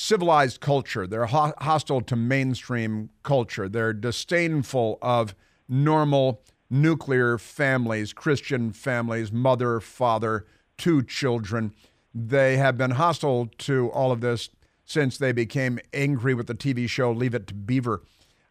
civilized 0.00 0.60
culture. 0.60 1.06
They're 1.06 1.26
ho- 1.26 1.52
hostile 1.58 2.00
to 2.02 2.16
mainstream 2.16 3.10
culture. 3.22 3.68
They're 3.68 3.92
disdainful 3.92 4.98
of 5.02 5.34
normal 5.68 6.40
nuclear 6.70 7.36
families, 7.36 8.14
Christian 8.14 8.72
families, 8.72 9.30
mother, 9.30 9.78
father, 9.78 10.46
two 10.78 11.02
children. 11.02 11.74
They 12.14 12.56
have 12.56 12.78
been 12.78 12.92
hostile 12.92 13.50
to 13.58 13.90
all 13.90 14.10
of 14.10 14.22
this 14.22 14.48
since 14.86 15.18
they 15.18 15.32
became 15.32 15.78
angry 15.92 16.32
with 16.32 16.46
the 16.46 16.54
TV 16.54 16.88
show 16.88 17.12
Leave 17.12 17.34
It 17.34 17.46
to 17.48 17.54
Beaver, 17.54 18.02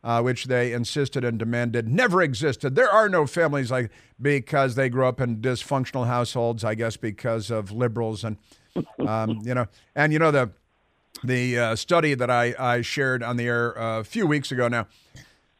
uh, 0.04 0.22
which 0.22 0.46
they 0.46 0.72
insisted 0.72 1.26
and 1.26 1.40
demanded 1.40 1.88
never 1.88 2.22
existed. 2.22 2.76
There 2.76 2.92
are 2.92 3.10
no 3.10 3.26
families 3.26 3.72
like 3.72 3.90
because 4.22 4.76
they 4.76 4.88
grew 4.88 5.08
up 5.08 5.20
in 5.20 5.38
dysfunctional 5.38 6.06
households, 6.06 6.64
I 6.64 6.76
guess, 6.76 6.96
because 6.96 7.50
of 7.50 7.72
liberals 7.72 8.24
and 8.24 8.38
um, 9.06 9.40
you 9.44 9.54
know, 9.54 9.66
and 9.96 10.14
you 10.14 10.20
know 10.20 10.32
the 10.32 10.52
the 11.24 11.58
uh, 11.58 11.76
study 11.76 12.14
that 12.14 12.30
I, 12.30 12.54
I 12.58 12.82
shared 12.82 13.24
on 13.24 13.38
the 13.38 13.48
air 13.48 13.74
a 13.76 14.04
few 14.04 14.26
weeks 14.26 14.52
ago 14.52 14.68
now 14.68 14.88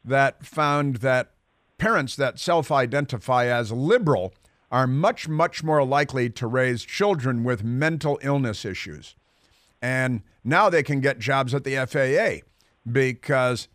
that 0.04 0.44
found 0.44 0.96
that 0.96 1.32
parents 1.78 2.16
that 2.16 2.38
self 2.38 2.70
identify 2.70 3.46
as 3.46 3.72
liberal 3.72 4.34
are 4.70 4.86
much, 4.86 5.28
much 5.28 5.64
more 5.64 5.84
likely 5.84 6.30
to 6.30 6.46
raise 6.46 6.84
children 6.84 7.42
with 7.42 7.64
mental 7.64 8.18
illness 8.22 8.64
issues. 8.64 9.16
And 9.82 10.22
now 10.44 10.68
they 10.68 10.82
can 10.82 11.00
get 11.00 11.18
jobs 11.18 11.54
at 11.54 11.64
the 11.64 11.76
FAA 11.86 12.46
because, 12.90 13.68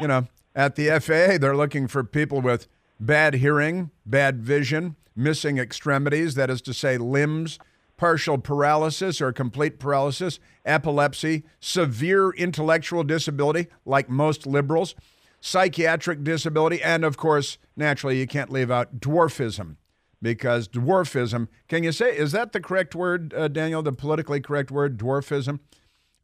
you 0.00 0.08
know, 0.08 0.26
at 0.54 0.76
the 0.76 0.88
FAA, 1.00 1.38
they're 1.38 1.56
looking 1.56 1.86
for 1.86 2.02
people 2.02 2.40
with 2.40 2.66
bad 2.98 3.34
hearing, 3.34 3.90
bad 4.06 4.42
vision, 4.42 4.96
missing 5.14 5.58
extremities, 5.58 6.34
that 6.34 6.48
is 6.48 6.62
to 6.62 6.72
say, 6.72 6.96
limbs, 6.96 7.58
partial 7.98 8.38
paralysis 8.38 9.20
or 9.20 9.30
complete 9.32 9.78
paralysis, 9.78 10.40
epilepsy, 10.64 11.44
severe 11.60 12.30
intellectual 12.30 13.04
disability, 13.04 13.66
like 13.84 14.08
most 14.08 14.46
liberals, 14.46 14.94
psychiatric 15.40 16.24
disability, 16.24 16.82
and 16.82 17.04
of 17.04 17.18
course, 17.18 17.58
naturally, 17.76 18.18
you 18.18 18.26
can't 18.26 18.50
leave 18.50 18.70
out 18.70 19.00
dwarfism 19.00 19.76
because 20.22 20.66
dwarfism, 20.68 21.48
can 21.68 21.84
you 21.84 21.92
say, 21.92 22.16
is 22.16 22.32
that 22.32 22.52
the 22.52 22.60
correct 22.60 22.94
word, 22.94 23.34
uh, 23.34 23.48
Daniel, 23.48 23.82
the 23.82 23.92
politically 23.92 24.40
correct 24.40 24.70
word, 24.70 24.96
dwarfism? 24.96 25.60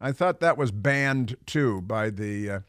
I 0.01 0.11
thought 0.11 0.39
that 0.39 0.57
was 0.57 0.71
banned 0.71 1.37
too 1.45 1.81
by 1.81 2.09
the. 2.09 2.49
Uh, 2.49 2.59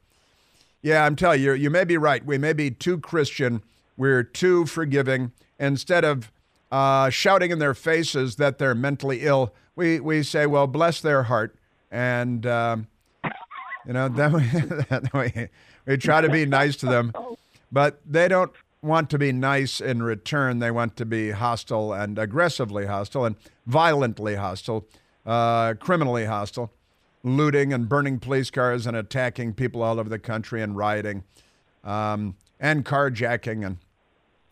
yeah, 0.83 1.05
I'm 1.05 1.17
telling 1.17 1.43
you, 1.43 1.53
you 1.53 1.71
may 1.71 1.85
be 1.85 1.97
right. 1.97 2.25
We 2.25 2.39
may 2.39 2.53
be 2.53 2.71
too 2.71 2.99
Christian. 2.99 3.63
We're 3.97 4.23
too 4.23 4.67
forgiving. 4.67 5.33
Instead 5.59 6.05
of 6.05 6.31
uh, 6.71 7.11
shouting 7.11 7.51
in 7.51 7.59
their 7.59 7.75
faces 7.75 8.37
that 8.37 8.59
they're 8.59 8.75
mentally 8.75 9.21
ill, 9.23 9.55
we, 9.75 10.01
we 10.01 10.23
say, 10.23 10.47
well, 10.47 10.67
bless 10.67 11.01
their 11.01 11.25
heart. 11.25 11.57
And, 11.91 12.47
um, 12.47 12.87
you 13.87 13.93
know, 13.93 14.09
then 14.11 14.33
we, 14.33 15.21
we, 15.21 15.49
we 15.87 15.97
try 15.97 16.21
to 16.21 16.29
be 16.29 16.47
nice 16.47 16.77
to 16.77 16.87
them. 16.87 17.13
But 17.71 18.01
they 18.07 18.29
don't 18.29 18.53
want 18.83 19.11
to 19.11 19.19
be 19.19 19.33
nice 19.33 19.81
in 19.81 20.03
return. 20.03 20.59
They 20.59 20.71
want 20.71 20.97
to 20.97 21.07
be 21.07 21.31
hostile 21.31 21.93
and 21.93 22.19
aggressively 22.19 22.87
hostile 22.87 23.25
and 23.25 23.37
violently 23.67 24.37
hostile, 24.37 24.87
uh, 25.25 25.75
criminally 25.75 26.25
hostile, 26.25 26.73
looting 27.23 27.73
and 27.73 27.89
burning 27.89 28.19
police 28.19 28.51
cars 28.51 28.87
and 28.87 28.97
attacking 28.97 29.55
people 29.55 29.83
all 29.83 29.99
over 29.99 30.09
the 30.09 30.19
country 30.19 30.63
and 30.63 30.77
rioting 30.77 31.25
um, 31.85 32.37
and 32.61 32.85
carjacking. 32.85 33.65
And 33.65 33.79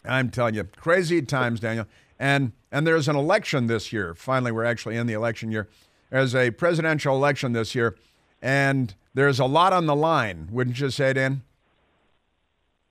I'm 0.04 0.30
telling 0.30 0.54
you, 0.54 0.64
crazy 0.64 1.22
times, 1.22 1.60
Daniel. 1.60 1.86
And 2.18 2.52
and 2.70 2.86
there's 2.86 3.08
an 3.08 3.16
election 3.16 3.66
this 3.66 3.92
year. 3.92 4.14
Finally, 4.14 4.52
we're 4.52 4.64
actually 4.64 4.96
in 4.96 5.06
the 5.06 5.12
election 5.12 5.50
year. 5.50 5.68
There's 6.10 6.34
a 6.34 6.50
presidential 6.50 7.16
election 7.16 7.52
this 7.52 7.74
year, 7.74 7.96
and 8.40 8.94
there's 9.14 9.40
a 9.40 9.46
lot 9.46 9.72
on 9.72 9.86
the 9.86 9.96
line. 9.96 10.48
Wouldn't 10.50 10.78
you 10.78 10.90
say, 10.90 11.12
Dan? 11.12 11.42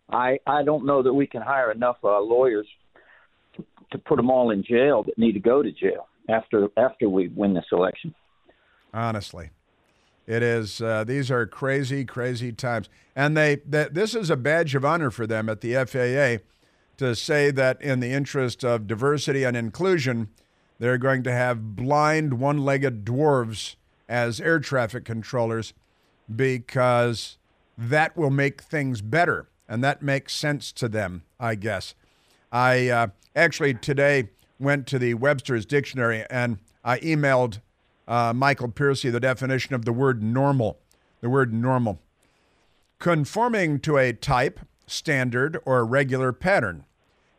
I 0.09 0.39
I 0.45 0.63
don't 0.63 0.86
know 0.86 1.01
that 1.03 1.13
we 1.13 1.27
can 1.27 1.41
hire 1.41 1.71
enough 1.71 1.97
uh, 2.03 2.19
lawyers 2.19 2.67
to, 3.55 3.65
to 3.91 3.97
put 3.97 4.17
them 4.17 4.29
all 4.29 4.51
in 4.51 4.63
jail 4.63 5.03
that 5.03 5.17
need 5.17 5.33
to 5.33 5.39
go 5.39 5.63
to 5.63 5.71
jail 5.71 6.07
after 6.29 6.67
after 6.77 7.09
we 7.09 7.29
win 7.29 7.53
this 7.53 7.65
election. 7.71 8.13
Honestly, 8.93 9.49
it 10.27 10.43
is. 10.43 10.81
Uh, 10.81 11.03
these 11.03 11.31
are 11.31 11.45
crazy, 11.45 12.05
crazy 12.05 12.51
times, 12.51 12.89
and 13.15 13.36
they, 13.36 13.55
they 13.67 13.88
this 13.91 14.15
is 14.15 14.29
a 14.29 14.38
badge 14.38 14.75
of 14.75 14.86
honor 14.86 15.12
for 15.12 15.25
them 15.25 15.49
at 15.49 15.62
the 15.62 15.73
FAA 15.86 16.43
to 17.03 17.15
say 17.15 17.51
that 17.51 17.81
in 17.81 17.99
the 17.99 18.11
interest 18.11 18.63
of 18.63 18.87
diversity 18.87 19.43
and 19.43 19.55
inclusion, 19.55 20.29
they're 20.79 20.97
going 20.97 21.23
to 21.23 21.31
have 21.31 21.75
blind, 21.75 22.39
one-legged 22.39 23.05
dwarves 23.05 23.75
as 24.09 24.41
air 24.41 24.59
traffic 24.59 25.05
controllers 25.05 25.73
because 26.33 27.37
that 27.77 28.17
will 28.17 28.29
make 28.29 28.61
things 28.61 29.01
better 29.01 29.47
and 29.67 29.83
that 29.83 30.01
makes 30.01 30.33
sense 30.33 30.71
to 30.73 30.89
them, 30.89 31.23
I 31.39 31.55
guess. 31.55 31.95
I 32.51 32.89
uh, 32.89 33.07
actually 33.35 33.73
today 33.75 34.29
went 34.59 34.87
to 34.87 34.99
the 34.99 35.13
Webster's 35.15 35.65
Dictionary 35.65 36.25
and 36.29 36.59
I 36.83 36.99
emailed 36.99 37.61
uh, 38.07 38.33
Michael 38.33 38.69
Piercy 38.69 39.09
the 39.09 39.19
definition 39.19 39.73
of 39.73 39.85
the 39.85 39.93
word 39.93 40.21
normal. 40.21 40.79
The 41.21 41.29
word 41.29 41.53
normal. 41.53 41.99
Conforming 42.99 43.79
to 43.81 43.97
a 43.97 44.13
type, 44.13 44.59
standard, 44.85 45.57
or 45.65 45.85
regular 45.85 46.33
pattern, 46.33 46.85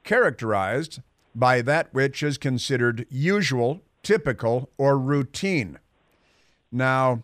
characterized 0.05 1.01
by 1.35 1.62
that 1.62 1.93
which 1.93 2.23
is 2.23 2.38
considered 2.38 3.07
usual, 3.11 3.81
typical, 4.03 4.71
or 4.79 4.99
routine. 4.99 5.79
Now, 6.71 7.23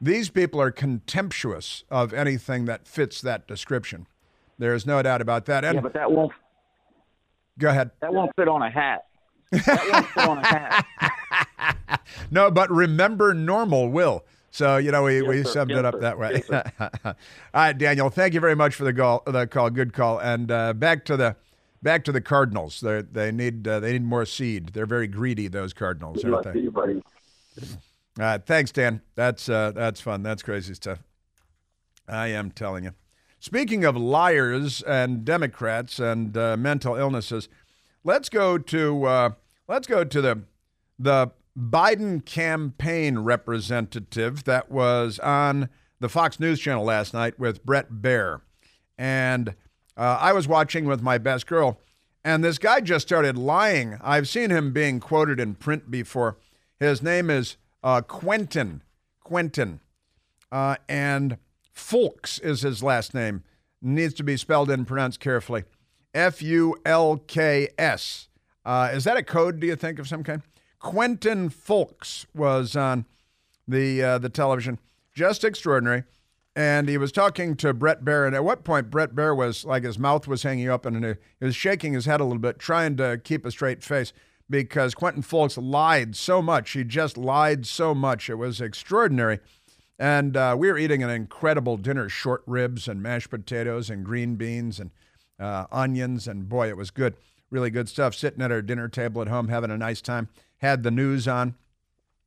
these 0.00 0.30
people 0.30 0.60
are 0.60 0.70
contemptuous 0.70 1.84
of 1.90 2.14
anything 2.14 2.64
that 2.64 2.88
fits 2.88 3.20
that 3.20 3.46
description. 3.46 4.06
There's 4.58 4.86
no 4.86 5.02
doubt 5.02 5.20
about 5.20 5.46
that. 5.46 5.64
And 5.64 5.76
yeah, 5.76 5.80
but 5.80 5.92
that 5.94 6.10
won't. 6.10 6.32
Go 7.58 7.68
ahead. 7.68 7.90
That 8.00 8.14
won't 8.14 8.30
fit 8.36 8.48
on 8.48 8.62
a 8.62 8.70
hat. 8.70 9.04
That 9.50 9.88
won't 9.92 10.06
fit 10.06 10.28
on 10.28 10.38
a 10.38 10.46
hat. 10.46 12.00
no, 12.30 12.50
but 12.50 12.70
remember, 12.70 13.34
normal 13.34 13.90
will. 13.90 14.24
So 14.50 14.78
you 14.78 14.90
know 14.90 15.04
we, 15.04 15.20
yes, 15.20 15.28
we 15.28 15.44
summed 15.44 15.70
yes, 15.70 15.78
it 15.78 15.84
up 15.84 15.94
sir. 15.94 16.00
that 16.00 16.18
way. 16.18 16.42
Yes, 16.50 16.72
All 17.04 17.14
right, 17.54 17.76
Daniel. 17.76 18.10
Thank 18.10 18.34
you 18.34 18.40
very 18.40 18.56
much 18.56 18.74
for 18.74 18.84
the 18.84 18.92
call. 18.92 19.22
The 19.26 19.46
call, 19.46 19.70
good 19.70 19.92
call. 19.92 20.18
And 20.18 20.50
uh, 20.50 20.72
back 20.72 21.04
to 21.06 21.16
the 21.16 21.36
back 21.82 22.04
to 22.04 22.12
the 22.12 22.20
Cardinals. 22.20 22.80
They 22.80 23.02
they 23.02 23.32
need 23.32 23.66
uh, 23.66 23.80
they 23.80 23.92
need 23.92 24.04
more 24.04 24.24
seed. 24.24 24.70
They're 24.70 24.86
very 24.86 25.06
greedy. 25.06 25.48
Those 25.48 25.72
Cardinals, 25.72 26.22
good 26.22 26.34
aren't 26.34 26.52
they? 26.52 26.60
You, 26.60 26.70
buddy. 26.70 27.02
All 28.18 28.26
right, 28.26 28.44
thanks, 28.44 28.72
Dan. 28.72 29.00
That's 29.14 29.48
uh, 29.48 29.72
that's 29.72 30.00
fun. 30.00 30.22
That's 30.22 30.42
crazy 30.42 30.74
stuff. 30.74 31.02
I 32.08 32.28
am 32.28 32.50
telling 32.50 32.84
you. 32.84 32.92
Speaking 33.38 33.84
of 33.84 33.96
liars 33.96 34.82
and 34.82 35.24
Democrats 35.24 35.98
and 35.98 36.36
uh, 36.36 36.56
mental 36.56 36.96
illnesses, 36.96 37.48
let's 38.04 38.28
go 38.28 38.58
to 38.58 39.04
uh, 39.04 39.30
let's 39.68 39.86
go 39.86 40.04
to 40.04 40.20
the 40.20 40.42
the 40.98 41.30
Biden 41.58 42.24
campaign 42.24 43.20
representative 43.20 44.44
that 44.44 44.70
was 44.70 45.18
on 45.20 45.70
the 46.00 46.08
Fox 46.08 46.38
News 46.38 46.60
channel 46.60 46.84
last 46.84 47.14
night 47.14 47.38
with 47.38 47.64
Bret 47.64 47.90
Baier, 47.92 48.42
and 48.98 49.54
uh, 50.00 50.18
I 50.18 50.32
was 50.32 50.48
watching 50.48 50.86
with 50.86 51.02
my 51.02 51.18
best 51.18 51.46
girl, 51.46 51.78
and 52.24 52.42
this 52.42 52.58
guy 52.58 52.80
just 52.80 53.06
started 53.06 53.36
lying. 53.36 53.98
I've 54.02 54.28
seen 54.28 54.50
him 54.50 54.72
being 54.72 54.98
quoted 54.98 55.38
in 55.38 55.54
print 55.54 55.90
before. 55.90 56.38
His 56.78 57.02
name 57.02 57.28
is 57.28 57.56
uh, 57.84 58.00
Quentin 58.00 58.82
Quentin, 59.20 59.80
uh, 60.50 60.76
and 60.88 61.36
Fulks 61.74 62.42
is 62.42 62.62
his 62.62 62.82
last 62.82 63.14
name. 63.14 63.44
Needs 63.82 64.14
to 64.14 64.24
be 64.24 64.36
spelled 64.36 64.70
and 64.70 64.86
pronounced 64.86 65.20
carefully. 65.20 65.64
F 66.12 66.42
U 66.42 66.76
L 66.84 67.18
K 67.26 67.68
S. 67.78 68.28
Uh, 68.64 68.90
is 68.92 69.04
that 69.04 69.16
a 69.16 69.22
code, 69.22 69.60
do 69.60 69.66
you 69.66 69.76
think, 69.76 69.98
of 69.98 70.08
some 70.08 70.24
kind? 70.24 70.42
Quentin 70.80 71.48
Fulks 71.50 72.26
was 72.34 72.74
on 72.74 73.04
the, 73.68 74.02
uh, 74.02 74.18
the 74.18 74.28
television. 74.28 74.78
Just 75.14 75.44
extraordinary. 75.44 76.04
And 76.56 76.88
he 76.88 76.98
was 76.98 77.12
talking 77.12 77.56
to 77.56 77.72
Bret 77.72 78.04
Baier. 78.04 78.26
And 78.26 78.34
at 78.34 78.44
what 78.44 78.64
point, 78.64 78.90
Bret 78.90 79.14
Baier 79.14 79.36
was 79.36 79.64
like 79.64 79.84
his 79.84 79.98
mouth 79.98 80.26
was 80.26 80.42
hanging 80.42 80.68
up 80.68 80.84
and 80.84 81.04
he 81.04 81.14
was 81.44 81.54
shaking 81.54 81.92
his 81.92 82.06
head 82.06 82.20
a 82.20 82.24
little 82.24 82.40
bit, 82.40 82.58
trying 82.58 82.96
to 82.96 83.20
keep 83.22 83.46
a 83.46 83.50
straight 83.50 83.82
face 83.82 84.12
because 84.50 84.94
Quentin 84.94 85.22
Fulks 85.22 85.56
lied 85.60 86.16
so 86.16 86.42
much. 86.42 86.72
He 86.72 86.82
just 86.82 87.16
lied 87.16 87.66
so 87.66 87.94
much. 87.94 88.28
It 88.28 88.34
was 88.34 88.60
extraordinary. 88.60 89.38
And 89.98 90.36
uh, 90.36 90.56
we 90.58 90.70
were 90.72 90.78
eating 90.78 91.02
an 91.02 91.10
incredible 91.10 91.76
dinner 91.76 92.08
short 92.08 92.42
ribs 92.46 92.88
and 92.88 93.02
mashed 93.02 93.30
potatoes 93.30 93.88
and 93.88 94.04
green 94.04 94.34
beans 94.34 94.80
and 94.80 94.90
uh, 95.38 95.66
onions. 95.70 96.26
And 96.26 96.48
boy, 96.48 96.68
it 96.68 96.76
was 96.76 96.90
good. 96.90 97.14
Really 97.50 97.70
good 97.70 97.88
stuff. 97.88 98.14
Sitting 98.14 98.42
at 98.42 98.50
our 98.50 98.62
dinner 98.62 98.88
table 98.88 99.22
at 99.22 99.28
home, 99.28 99.48
having 99.48 99.70
a 99.70 99.78
nice 99.78 100.00
time. 100.00 100.28
Had 100.58 100.82
the 100.82 100.90
news 100.90 101.28
on. 101.28 101.54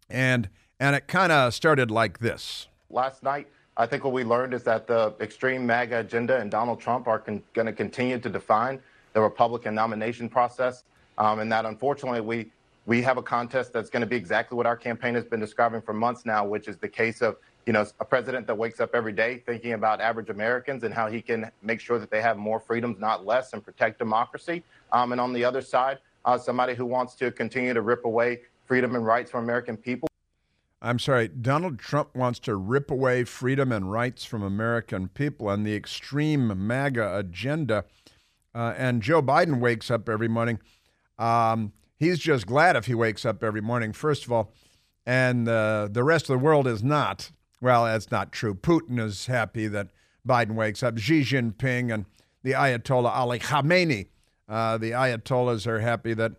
And, 0.09 0.49
and 0.79 0.95
it 0.95 1.07
kind 1.07 1.31
of 1.31 1.53
started 1.53 1.91
like 1.91 2.19
this. 2.19 2.67
Last 2.89 3.23
night, 3.23 3.47
I 3.75 3.87
think 3.87 4.03
what 4.03 4.13
we 4.13 4.23
learned 4.23 4.53
is 4.53 4.63
that 4.63 4.85
the 4.85 5.15
extreme 5.19 5.65
MAGA 5.65 5.99
agenda 5.99 6.37
and 6.37 6.51
Donald 6.51 6.79
Trump 6.79 7.07
are 7.07 7.19
con- 7.19 7.41
going 7.53 7.65
to 7.65 7.73
continue 7.73 8.19
to 8.19 8.29
define 8.29 8.79
the 9.13 9.21
Republican 9.21 9.73
nomination 9.73 10.29
process. 10.29 10.83
Um, 11.17 11.39
and 11.39 11.51
that 11.51 11.65
unfortunately, 11.65 12.21
we 12.21 12.51
we 12.85 13.01
have 13.01 13.17
a 13.17 13.23
contest 13.23 13.71
that's 13.71 13.89
going 13.89 14.01
to 14.01 14.07
be 14.07 14.15
exactly 14.15 14.57
what 14.57 14.65
our 14.65 14.75
campaign 14.75 15.15
has 15.15 15.23
been 15.23 15.39
describing 15.39 15.81
for 15.81 15.93
months 15.93 16.25
now, 16.25 16.45
which 16.45 16.67
is 16.67 16.77
the 16.77 16.87
case 16.87 17.21
of 17.21 17.37
you 17.65 17.73
know 17.73 17.85
a 17.99 18.05
president 18.05 18.45
that 18.47 18.55
wakes 18.55 18.79
up 18.79 18.91
every 18.93 19.13
day 19.13 19.41
thinking 19.45 19.73
about 19.73 20.01
average 20.01 20.29
Americans 20.29 20.83
and 20.83 20.93
how 20.93 21.07
he 21.07 21.21
can 21.21 21.49
make 21.61 21.79
sure 21.79 21.97
that 21.97 22.11
they 22.11 22.21
have 22.21 22.37
more 22.37 22.59
freedoms, 22.59 22.99
not 22.99 23.25
less, 23.25 23.53
and 23.53 23.63
protect 23.63 23.97
democracy. 23.99 24.63
Um, 24.91 25.13
and 25.13 25.21
on 25.21 25.33
the 25.33 25.43
other 25.43 25.61
side, 25.61 25.99
uh, 26.25 26.37
somebody 26.37 26.75
who 26.75 26.85
wants 26.85 27.15
to 27.15 27.31
continue 27.31 27.73
to 27.73 27.81
rip 27.81 28.05
away 28.05 28.41
freedom 28.65 28.95
and 28.95 29.05
rights 29.05 29.31
from 29.31 29.43
American 29.43 29.77
people. 29.77 30.07
I'm 30.85 30.99
sorry, 30.99 31.29
Donald 31.29 31.79
Trump 31.79 32.13
wants 32.13 32.39
to 32.39 32.57
rip 32.57 32.91
away 32.91 33.23
freedom 33.23 33.71
and 33.71 33.89
rights 33.89 34.25
from 34.25 34.43
American 34.43 35.07
people 35.07 35.49
and 35.49 35.65
the 35.65 35.73
extreme 35.73 36.67
MAGA 36.67 37.17
agenda. 37.17 37.85
Uh, 38.53 38.73
and 38.77 39.01
Joe 39.01 39.21
Biden 39.21 39.61
wakes 39.61 39.89
up 39.89 40.09
every 40.09 40.27
morning. 40.27 40.59
Um, 41.17 41.71
he's 41.97 42.19
just 42.19 42.45
glad 42.45 42.75
if 42.75 42.85
he 42.87 42.93
wakes 42.93 43.23
up 43.23 43.45
every 43.45 43.61
morning, 43.61 43.93
first 43.93 44.25
of 44.25 44.33
all, 44.33 44.51
and 45.05 45.47
uh, 45.47 45.87
the 45.89 46.03
rest 46.03 46.29
of 46.29 46.37
the 46.37 46.43
world 46.43 46.67
is 46.67 46.83
not. 46.83 47.31
Well, 47.61 47.85
that's 47.85 48.11
not 48.11 48.33
true. 48.33 48.53
Putin 48.53 48.99
is 48.99 49.27
happy 49.27 49.67
that 49.69 49.87
Biden 50.27 50.55
wakes 50.55 50.83
up. 50.83 50.97
Xi 50.97 51.21
Jinping 51.21 51.93
and 51.93 52.05
the 52.43 52.51
Ayatollah 52.51 53.15
Ali 53.15 53.39
Khamenei, 53.39 54.07
uh, 54.49 54.77
the 54.77 54.91
Ayatollahs 54.91 55.65
are 55.65 55.79
happy 55.79 56.13
that 56.13 56.33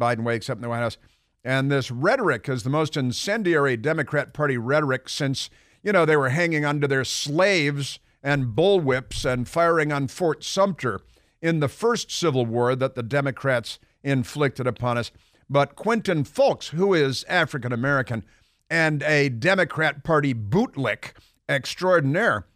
Biden 0.00 0.22
wakes 0.22 0.48
up 0.48 0.58
in 0.58 0.62
the 0.62 0.68
White 0.68 0.78
House. 0.78 0.96
And 1.44 1.70
this 1.70 1.90
rhetoric 1.90 2.48
is 2.48 2.62
the 2.62 2.70
most 2.70 2.96
incendiary 2.96 3.76
Democrat 3.76 4.32
Party 4.32 4.58
rhetoric 4.58 5.08
since, 5.08 5.48
you 5.82 5.92
know, 5.92 6.04
they 6.04 6.16
were 6.16 6.28
hanging 6.30 6.64
onto 6.64 6.86
their 6.86 7.04
slaves 7.04 7.98
and 8.22 8.54
bullwhips 8.54 9.24
and 9.24 9.48
firing 9.48 9.92
on 9.92 10.08
Fort 10.08 10.44
Sumter 10.44 11.00
in 11.40 11.60
the 11.60 11.68
first 11.68 12.10
Civil 12.10 12.44
War 12.44 12.76
that 12.76 12.94
the 12.94 13.02
Democrats 13.02 13.78
inflicted 14.02 14.66
upon 14.66 14.98
us. 14.98 15.10
But 15.48 15.74
Quentin 15.76 16.24
Fulks, 16.24 16.68
who 16.68 16.94
is 16.94 17.24
African 17.24 17.72
American 17.72 18.24
and 18.68 19.02
a 19.02 19.28
Democrat 19.30 20.04
Party 20.04 20.34
bootlick 20.34 21.12
extraordinaire, 21.48 22.46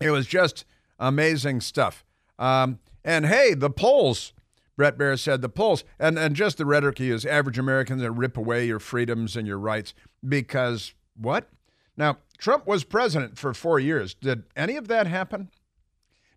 it 0.00 0.10
was 0.10 0.26
just 0.26 0.64
amazing 0.98 1.60
stuff. 1.60 2.04
Um, 2.38 2.80
and 3.04 3.26
hey, 3.26 3.54
the 3.54 3.70
polls 3.70 4.32
Bret 4.76 4.98
Baier 4.98 5.18
said 5.18 5.40
the 5.40 5.48
polls, 5.48 5.84
and, 5.98 6.18
and 6.18 6.34
just 6.34 6.58
the 6.58 6.66
rhetoric 6.66 6.98
he 6.98 7.06
used, 7.06 7.26
average 7.26 7.58
Americans 7.58 8.02
that 8.02 8.10
rip 8.10 8.36
away 8.36 8.66
your 8.66 8.80
freedoms 8.80 9.36
and 9.36 9.46
your 9.46 9.58
rights 9.58 9.94
because 10.26 10.94
what? 11.16 11.48
Now, 11.96 12.18
Trump 12.38 12.66
was 12.66 12.82
president 12.82 13.38
for 13.38 13.54
four 13.54 13.78
years. 13.78 14.14
Did 14.14 14.44
any 14.56 14.76
of 14.76 14.88
that 14.88 15.06
happen? 15.06 15.50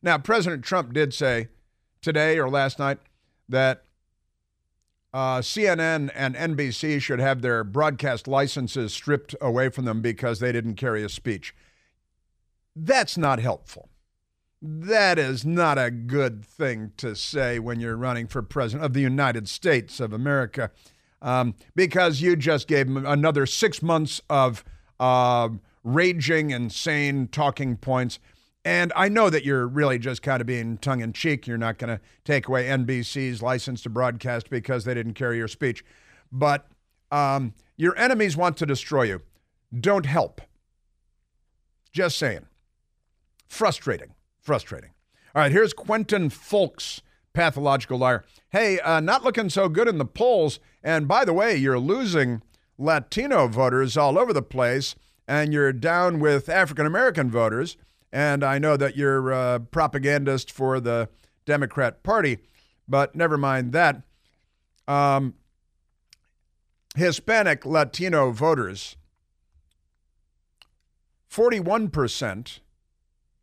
Now, 0.04 0.18
President 0.20 0.64
Trump 0.64 0.94
did 0.94 1.14
say 1.14 1.48
today 2.02 2.38
or 2.38 2.50
last 2.50 2.78
night 2.78 3.00
that 3.50 3.84
uh, 5.14 5.40
CNN 5.40 6.12
and 6.14 6.36
NBC 6.36 7.02
should 7.02 7.20
have 7.20 7.42
their 7.42 7.64
broadcast 7.64 8.28
licenses 8.28 8.94
stripped 8.94 9.34
away 9.42 9.70
from 9.70 9.86
them 9.86 10.02
because 10.02 10.40
they 10.40 10.52
didn't 10.52 10.76
carry 10.76 11.04
a 11.04 11.10
speech. 11.10 11.56
That's 12.76 13.18
not 13.18 13.40
helpful. 13.40 13.90
That 14.62 15.20
is 15.20 15.46
not 15.46 15.78
a 15.78 15.92
good 15.92 16.44
thing 16.44 16.92
to 16.98 17.16
say 17.16 17.60
when 17.60 17.80
you're 17.80 17.96
running 17.96 18.28
for 18.28 18.42
president 18.42 18.86
of 18.86 18.94
the 18.94 19.02
United 19.02 19.48
States 19.48 20.00
of 20.00 20.14
America, 20.14 20.72
um, 21.22 21.54
because 21.76 22.22
you 22.22 22.36
just 22.36 22.68
gave 22.68 22.88
him 22.88 23.06
another 23.06 23.46
six 23.46 23.84
months 23.84 24.20
of 24.30 24.64
uh, 25.00 25.50
raging, 25.84 26.50
insane 26.50 27.28
talking 27.28 27.78
points. 27.78 28.18
And 28.66 28.92
I 28.96 29.10
know 29.10 29.30
that 29.30 29.46
you're 29.46 29.68
really 29.68 30.00
just 30.00 30.24
kind 30.24 30.42
of 30.42 30.48
being 30.48 30.78
tongue 30.80 31.02
in 31.02 31.14
cheek. 31.14 31.46
You're 31.48 31.58
not 31.58 31.78
going 31.78 31.96
to 31.96 32.02
take 32.26 32.48
away 32.48 32.66
NBC's 32.66 33.42
license 33.42 33.84
to 33.84 33.90
broadcast 33.90 34.50
because 34.50 34.86
they 34.86 34.94
didn't 34.94 35.14
carry 35.14 35.38
your 35.38 35.48
speech. 35.48 35.86
But 36.32 36.68
um, 37.12 37.54
your 37.78 37.98
enemies 37.98 38.36
want 38.36 38.58
to 38.58 38.66
destroy 38.66 39.04
you. 39.04 39.22
Don't 39.80 40.06
help. 40.06 40.42
Just 41.94 42.18
saying. 42.18 42.48
Frustrating. 43.48 44.16
Frustrating. 44.48 44.92
All 45.36 45.42
right, 45.42 45.52
here's 45.52 45.74
Quentin 45.74 46.30
Fulks, 46.30 47.02
pathological 47.34 47.98
liar. 47.98 48.24
Hey, 48.50 48.80
uh, 48.80 49.02
not 49.02 49.22
looking 49.22 49.50
so 49.50 49.68
good 49.68 49.90
in 49.90 49.98
the 49.98 50.06
polls. 50.06 50.62
And 50.82 51.06
by 51.06 51.26
the 51.26 51.34
way, 51.34 51.58
you're 51.58 51.78
losing 51.78 52.42
Latino 52.78 53.50
voters 53.50 53.98
all 53.98 54.18
over 54.18 54.32
the 54.32 54.42
place, 54.42 54.96
and 55.28 55.52
you're 55.52 55.74
down 55.74 56.22
with 56.22 56.48
African 56.48 56.86
American 56.86 57.30
voters. 57.30 57.76
And 58.10 58.42
I 58.42 58.58
know 58.58 58.78
that 58.78 58.96
you're 58.96 59.32
a 59.32 59.60
propagandist 59.60 60.50
for 60.50 60.80
the 60.80 61.10
Democrat 61.46 62.02
Party, 62.02 62.38
but 62.88 63.18
never 63.18 63.38
mind 63.38 63.74
that. 63.74 64.02
Um, 64.88 65.34
Hispanic 66.96 67.66
Latino 67.66 68.32
voters, 68.32 68.96
41% 71.30 72.60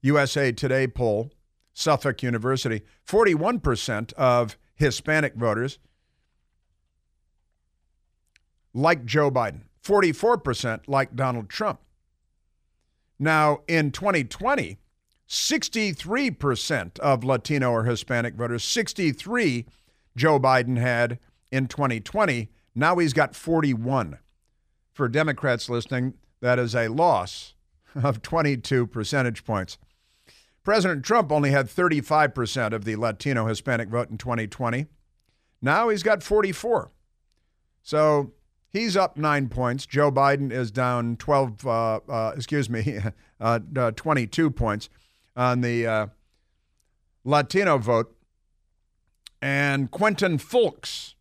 USA 0.05 0.53
Today 0.53 0.87
poll, 0.87 1.33
Suffolk 1.73 2.23
University, 2.23 2.83
41% 3.09 4.13
of 4.13 4.59
Hispanic 4.75 5.35
voters 5.35 5.79
like 8.75 9.07
Joe 9.07 9.31
Biden, 9.31 9.63
44% 9.83 10.81
like 10.87 11.17
Donald 11.17 11.49
Trump. 11.49 11.81
Now, 13.19 13.61
in 13.67 13.93
2020, 13.93 14.77
63% 15.27 16.99
of 16.99 17.25
Latino 17.25 17.71
or 17.71 17.85
Hispanic 17.85 18.35
voters, 18.35 18.63
63 18.63 19.65
Joe 20.15 20.39
Biden 20.39 20.77
had 20.77 21.19
in 21.51 21.67
2020. 21.67 22.51
Now 22.75 22.99
he's 22.99 23.15
got 23.15 23.35
41. 23.35 24.19
For 24.93 25.09
Democrats 25.09 25.71
listening, 25.71 26.15
that 26.43 26.59
is 26.59 26.75
a 26.75 26.89
loss 26.89 27.55
of 27.95 28.21
22 28.21 28.87
percentage 28.87 29.47
points. 29.47 29.79
President 30.65 31.05
Trump 31.05 31.31
only 31.31 31.51
had 31.51 31.67
35% 31.67 32.73
of 32.73 32.85
the 32.85 32.97
Latino 32.97 33.47
Hispanic 33.47 33.91
vote 33.91 34.09
in 34.09 34.17
2020. 34.17 34.87
Now 35.61 35.91
he's 35.91 36.03
got 36.03 36.23
44. 36.23 36.91
So 37.83 38.33
he's 38.71 38.97
up 38.97 39.19
nine 39.19 39.51
points. 39.51 39.85
Joe 39.85 40.11
Biden 40.11 40.51
is 40.51 40.71
down 40.71 41.17
12, 41.17 41.67
uh, 41.67 42.01
uh, 42.09 42.33
excuse 42.35 42.71
me, 42.71 42.99
uh, 43.41 43.61
uh 43.77 43.91
22 43.91 44.51
points 44.51 44.89
on 45.37 45.61
the 45.61 45.87
uh, 45.87 46.07
Latino 47.25 47.77
vote. 47.77 48.17
And 49.43 49.91
Quentin 49.91 50.39
Fulks 50.39 51.15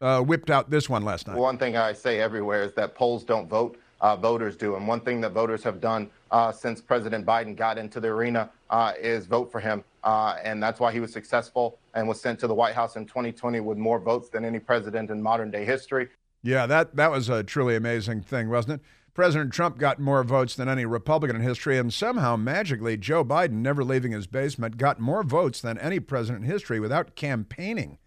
uh, 0.00 0.22
whipped 0.22 0.48
out 0.48 0.70
this 0.70 0.88
one 0.88 1.04
last 1.04 1.26
night. 1.26 1.36
One 1.36 1.58
thing 1.58 1.76
I 1.76 1.92
say 1.92 2.20
everywhere 2.20 2.62
is 2.62 2.72
that 2.74 2.94
polls 2.94 3.22
don't 3.22 3.48
vote, 3.48 3.78
voters 4.20 4.56
do. 4.56 4.76
And 4.76 4.86
one 4.86 5.00
thing 5.00 5.20
that 5.20 5.32
voters 5.32 5.62
have 5.62 5.80
done 5.80 6.10
since 6.52 6.80
President 6.80 7.24
Biden 7.24 7.56
got 7.56 7.78
into 7.78 8.00
the 8.00 8.08
arena 8.08 8.50
uh, 8.70 8.92
is 8.98 9.26
vote 9.26 9.52
for 9.52 9.60
him. 9.60 9.84
Uh, 10.02 10.36
and 10.42 10.62
that's 10.62 10.80
why 10.80 10.92
he 10.92 10.98
was 10.98 11.12
successful 11.12 11.78
and 11.94 12.08
was 12.08 12.20
sent 12.20 12.40
to 12.40 12.46
the 12.46 12.54
White 12.54 12.74
House 12.74 12.96
in 12.96 13.06
2020 13.06 13.60
with 13.60 13.78
more 13.78 14.00
votes 14.00 14.28
than 14.28 14.44
any 14.44 14.58
president 14.58 15.10
in 15.10 15.22
modern 15.22 15.50
day 15.50 15.64
history. 15.64 16.08
Yeah, 16.42 16.66
that, 16.66 16.96
that 16.96 17.10
was 17.10 17.28
a 17.28 17.44
truly 17.44 17.76
amazing 17.76 18.22
thing, 18.22 18.48
wasn't 18.48 18.80
it? 18.80 18.86
President 19.14 19.52
Trump 19.52 19.76
got 19.76 20.00
more 20.00 20.24
votes 20.24 20.54
than 20.56 20.68
any 20.68 20.86
Republican 20.86 21.36
in 21.36 21.42
history, 21.42 21.76
and 21.78 21.92
somehow, 21.92 22.34
magically, 22.34 22.96
Joe 22.96 23.22
Biden, 23.22 23.60
never 23.60 23.84
leaving 23.84 24.12
his 24.12 24.26
basement, 24.26 24.78
got 24.78 24.98
more 24.98 25.22
votes 25.22 25.60
than 25.60 25.76
any 25.78 26.00
president 26.00 26.44
in 26.44 26.50
history 26.50 26.80
without 26.80 27.14
campaigning. 27.14 27.98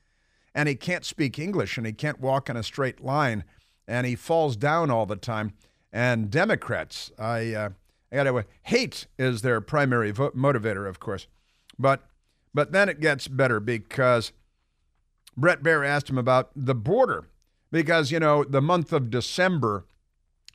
And 0.55 0.67
he 0.67 0.73
can't 0.73 1.05
speak 1.05 1.38
English, 1.38 1.77
and 1.77 1.86
he 1.86 1.93
can't 1.93 2.19
walk 2.19 2.49
in 2.49 2.58
a 2.58 2.63
straight 2.63 3.01
line, 3.01 3.43
and 3.88 4.08
he 4.08 4.15
falls 4.15 4.58
down 4.58 4.89
all 4.89 5.05
the 5.05 5.15
time. 5.15 5.53
And 5.95 6.29
Democrats, 6.29 7.12
I, 7.17 7.53
uh, 7.53 7.69
Anyway, 8.15 8.45
hate 8.63 9.08
is 9.19 9.41
their 9.41 9.60
primary 9.60 10.12
vo- 10.12 10.31
motivator, 10.31 10.88
of 10.88 10.99
course. 10.99 11.27
But 11.77 12.01
but 12.53 12.71
then 12.71 12.88
it 12.88 13.01
gets 13.01 13.27
better 13.27 13.60
because 13.60 14.31
Bret 15.36 15.62
Baier 15.62 15.86
asked 15.86 16.10
him 16.10 16.17
about 16.17 16.51
the 16.55 16.75
border 16.75 17.27
because 17.71 18.12
you 18.12 18.20
know 18.20 18.45
the 18.45 18.61
month 18.61 18.93
of 18.93 19.09
December 19.09 19.86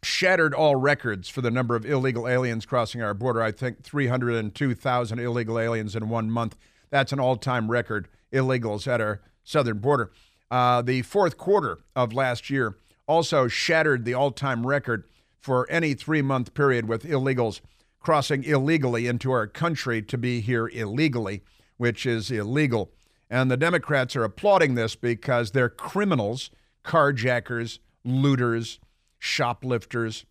shattered 0.02 0.54
all 0.54 0.76
records 0.76 1.28
for 1.28 1.42
the 1.42 1.50
number 1.50 1.76
of 1.76 1.84
illegal 1.84 2.26
aliens 2.26 2.64
crossing 2.64 3.02
our 3.02 3.12
border. 3.12 3.42
I 3.42 3.52
think 3.52 3.82
302,000 3.82 5.18
illegal 5.18 5.58
aliens 5.58 5.94
in 5.94 6.08
one 6.08 6.30
month. 6.30 6.56
That's 6.88 7.12
an 7.12 7.20
all-time 7.20 7.70
record 7.70 8.08
illegals 8.32 8.86
at 8.86 9.02
our 9.02 9.20
southern 9.44 9.78
border. 9.80 10.10
Uh, 10.50 10.80
the 10.80 11.02
fourth 11.02 11.36
quarter 11.36 11.80
of 11.94 12.14
last 12.14 12.48
year 12.48 12.78
also 13.06 13.46
shattered 13.46 14.06
the 14.06 14.14
all-time 14.14 14.66
record 14.66 15.04
for 15.40 15.68
any 15.70 15.94
three 15.94 16.22
month 16.22 16.54
period 16.54 16.86
with 16.86 17.04
illegals 17.04 17.60
crossing 18.00 18.44
illegally 18.44 19.06
into 19.06 19.30
our 19.30 19.46
country 19.46 20.02
to 20.02 20.16
be 20.16 20.40
here 20.40 20.68
illegally, 20.68 21.42
which 21.76 22.06
is 22.06 22.30
illegal. 22.30 22.90
And 23.28 23.50
the 23.50 23.56
Democrats 23.56 24.16
are 24.16 24.24
applauding 24.24 24.74
this 24.74 24.96
because 24.96 25.50
they're 25.50 25.68
criminals, 25.68 26.50
carjackers, 26.84 27.78
looters, 28.04 28.80
shoplifters, 29.18 30.24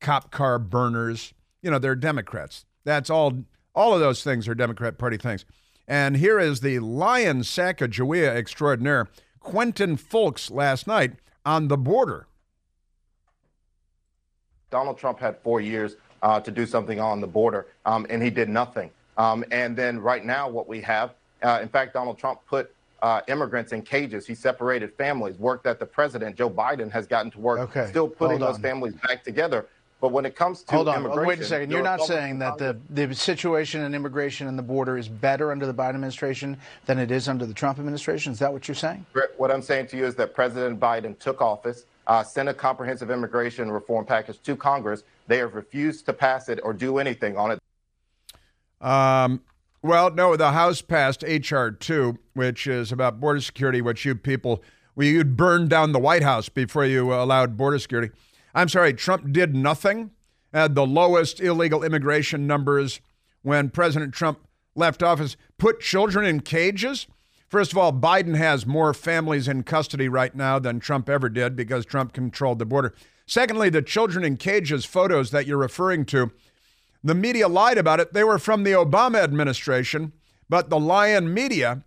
cop 0.00 0.30
car 0.30 0.58
burners. 0.58 1.34
You 1.62 1.70
know, 1.70 1.78
they're 1.78 1.94
Democrats. 1.94 2.64
That's 2.84 3.10
all, 3.10 3.44
all 3.74 3.94
of 3.94 4.00
those 4.00 4.24
things 4.24 4.48
are 4.48 4.54
Democrat 4.54 4.98
Party 4.98 5.16
things. 5.16 5.44
And 5.86 6.16
here 6.16 6.40
is 6.40 6.60
the 6.60 6.78
lion 6.78 7.40
Sacagawea 7.40 8.34
extraordinaire, 8.34 9.08
Quentin 9.38 9.96
Fulks, 9.96 10.50
last 10.50 10.86
night 10.86 11.12
on 11.44 11.68
the 11.68 11.76
border. 11.76 12.26
Donald 14.74 14.98
Trump 14.98 15.20
had 15.20 15.38
four 15.38 15.60
years 15.60 15.94
uh, 16.20 16.40
to 16.40 16.50
do 16.50 16.66
something 16.66 16.98
on 16.98 17.20
the 17.20 17.28
border, 17.28 17.68
um, 17.86 18.08
and 18.10 18.20
he 18.20 18.28
did 18.28 18.48
nothing. 18.48 18.90
Um, 19.16 19.44
and 19.52 19.76
then 19.76 20.00
right 20.00 20.24
now, 20.24 20.48
what 20.48 20.66
we 20.66 20.80
have, 20.80 21.14
uh, 21.44 21.60
in 21.62 21.68
fact, 21.68 21.94
Donald 21.94 22.18
Trump 22.18 22.40
put 22.48 22.74
uh, 23.00 23.20
immigrants 23.28 23.70
in 23.70 23.82
cages. 23.82 24.26
He 24.26 24.34
separated 24.34 24.92
families, 24.94 25.38
work 25.38 25.62
that 25.62 25.78
the 25.78 25.86
president, 25.86 26.34
Joe 26.34 26.50
Biden, 26.50 26.90
has 26.90 27.06
gotten 27.06 27.30
to 27.30 27.38
work, 27.38 27.60
okay. 27.60 27.86
still 27.86 28.08
putting 28.08 28.40
those 28.40 28.58
families 28.58 28.94
back 29.06 29.22
together. 29.22 29.66
But 30.00 30.10
when 30.10 30.26
it 30.26 30.34
comes 30.34 30.64
to 30.64 30.74
Hold 30.74 30.88
on, 30.88 30.96
immigration, 30.96 31.28
wait 31.28 31.38
a 31.38 31.44
second. 31.44 31.70
You're 31.70 31.82
not 31.84 32.00
saying 32.00 32.40
that 32.40 32.58
the, 32.58 32.76
the 32.90 33.14
situation 33.14 33.82
in 33.82 33.94
immigration 33.94 34.48
and 34.48 34.58
the 34.58 34.62
border 34.62 34.98
is 34.98 35.08
better 35.08 35.52
under 35.52 35.66
the 35.66 35.72
Biden 35.72 35.90
administration 35.90 36.56
than 36.86 36.98
it 36.98 37.12
is 37.12 37.28
under 37.28 37.46
the 37.46 37.54
Trump 37.54 37.78
administration? 37.78 38.32
Is 38.32 38.40
that 38.40 38.52
what 38.52 38.66
you're 38.66 38.74
saying? 38.74 39.06
What 39.36 39.52
I'm 39.52 39.62
saying 39.62 39.86
to 39.88 39.96
you 39.96 40.04
is 40.04 40.16
that 40.16 40.34
President 40.34 40.80
Biden 40.80 41.16
took 41.20 41.40
office, 41.40 41.86
uh, 42.06 42.22
sent 42.22 42.48
a 42.48 42.54
comprehensive 42.54 43.10
immigration 43.10 43.70
reform 43.70 44.04
package 44.04 44.40
to 44.42 44.56
Congress. 44.56 45.04
They 45.26 45.38
have 45.38 45.54
refused 45.54 46.06
to 46.06 46.12
pass 46.12 46.48
it 46.48 46.60
or 46.62 46.72
do 46.72 46.98
anything 46.98 47.36
on 47.36 47.52
it. 47.52 47.58
Um, 48.80 49.40
well, 49.82 50.10
no, 50.10 50.36
the 50.36 50.52
House 50.52 50.82
passed 50.82 51.24
H.R. 51.24 51.70
2, 51.70 52.18
which 52.34 52.66
is 52.66 52.92
about 52.92 53.20
border 53.20 53.40
security, 53.40 53.80
which 53.82 54.04
you 54.04 54.14
people, 54.14 54.62
well, 54.94 55.06
you'd 55.06 55.36
burn 55.36 55.68
down 55.68 55.92
the 55.92 55.98
White 55.98 56.22
House 56.22 56.48
before 56.48 56.84
you 56.84 57.12
allowed 57.12 57.56
border 57.56 57.78
security. 57.78 58.12
I'm 58.54 58.68
sorry, 58.68 58.94
Trump 58.94 59.32
did 59.32 59.54
nothing, 59.54 60.10
had 60.52 60.74
the 60.74 60.86
lowest 60.86 61.40
illegal 61.40 61.82
immigration 61.82 62.46
numbers 62.46 63.00
when 63.42 63.68
President 63.70 64.14
Trump 64.14 64.38
left 64.74 65.02
office, 65.02 65.36
put 65.58 65.80
children 65.80 66.24
in 66.24 66.40
cages. 66.40 67.06
First 67.54 67.70
of 67.70 67.78
all, 67.78 67.92
Biden 67.92 68.34
has 68.34 68.66
more 68.66 68.92
families 68.92 69.46
in 69.46 69.62
custody 69.62 70.08
right 70.08 70.34
now 70.34 70.58
than 70.58 70.80
Trump 70.80 71.08
ever 71.08 71.28
did 71.28 71.54
because 71.54 71.86
Trump 71.86 72.12
controlled 72.12 72.58
the 72.58 72.66
border. 72.66 72.92
Secondly, 73.26 73.70
the 73.70 73.80
children 73.80 74.24
in 74.24 74.38
cages 74.38 74.84
photos 74.84 75.30
that 75.30 75.46
you're 75.46 75.56
referring 75.56 76.04
to, 76.06 76.32
the 77.04 77.14
media 77.14 77.46
lied 77.46 77.78
about 77.78 78.00
it. 78.00 78.12
They 78.12 78.24
were 78.24 78.40
from 78.40 78.64
the 78.64 78.72
Obama 78.72 79.22
administration, 79.22 80.14
but 80.48 80.68
the 80.68 80.80
Lion 80.80 81.32
media 81.32 81.84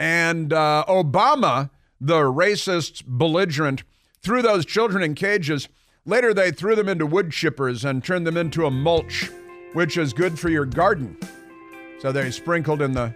and 0.00 0.52
uh, 0.52 0.84
Obama, 0.88 1.70
the 2.00 2.22
racist 2.22 3.04
belligerent, 3.06 3.84
threw 4.22 4.42
those 4.42 4.66
children 4.66 5.04
in 5.04 5.14
cages. 5.14 5.68
Later, 6.04 6.34
they 6.34 6.50
threw 6.50 6.74
them 6.74 6.88
into 6.88 7.06
wood 7.06 7.30
chippers 7.30 7.88
and 7.88 8.02
turned 8.02 8.26
them 8.26 8.36
into 8.36 8.66
a 8.66 8.72
mulch, 8.72 9.30
which 9.72 9.96
is 9.96 10.12
good 10.12 10.36
for 10.36 10.48
your 10.48 10.64
garden. 10.64 11.16
So 12.00 12.10
they 12.10 12.32
sprinkled 12.32 12.82
in 12.82 12.90
the 12.90 13.14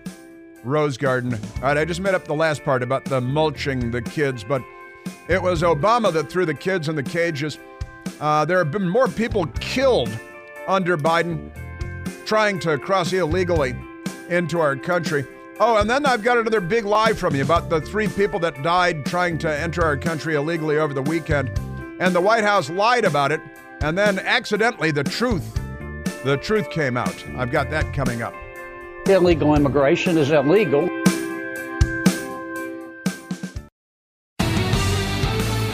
rose 0.68 0.96
garden. 0.96 1.34
All 1.34 1.62
right, 1.62 1.78
I 1.78 1.84
just 1.84 2.00
made 2.00 2.14
up 2.14 2.24
the 2.24 2.34
last 2.34 2.62
part 2.62 2.82
about 2.82 3.04
the 3.04 3.20
mulching 3.20 3.90
the 3.90 4.02
kids, 4.02 4.44
but 4.44 4.62
it 5.28 5.42
was 5.42 5.62
Obama 5.62 6.12
that 6.12 6.30
threw 6.30 6.46
the 6.46 6.54
kids 6.54 6.88
in 6.88 6.96
the 6.96 7.02
cages. 7.02 7.58
Uh, 8.20 8.44
there 8.44 8.58
have 8.58 8.70
been 8.70 8.88
more 8.88 9.08
people 9.08 9.46
killed 9.60 10.10
under 10.66 10.96
Biden 10.96 11.50
trying 12.24 12.58
to 12.60 12.78
cross 12.78 13.12
illegally 13.12 13.74
into 14.28 14.60
our 14.60 14.76
country. 14.76 15.24
Oh, 15.60 15.78
and 15.78 15.90
then 15.90 16.06
I've 16.06 16.22
got 16.22 16.38
another 16.38 16.60
big 16.60 16.84
lie 16.84 17.14
from 17.14 17.34
you 17.34 17.42
about 17.42 17.68
the 17.68 17.80
three 17.80 18.06
people 18.06 18.38
that 18.40 18.62
died 18.62 19.04
trying 19.06 19.38
to 19.38 19.58
enter 19.58 19.82
our 19.82 19.96
country 19.96 20.34
illegally 20.34 20.78
over 20.78 20.94
the 20.94 21.02
weekend. 21.02 21.50
And 21.98 22.14
the 22.14 22.20
White 22.20 22.44
House 22.44 22.70
lied 22.70 23.04
about 23.04 23.32
it, 23.32 23.40
and 23.80 23.98
then 23.98 24.20
accidentally 24.20 24.92
the 24.92 25.02
truth, 25.02 25.54
the 26.22 26.36
truth 26.36 26.70
came 26.70 26.96
out. 26.96 27.24
I've 27.36 27.50
got 27.50 27.70
that 27.70 27.92
coming 27.92 28.22
up. 28.22 28.34
Illegal 29.08 29.54
immigration 29.54 30.18
is 30.18 30.30
illegal. 30.30 30.86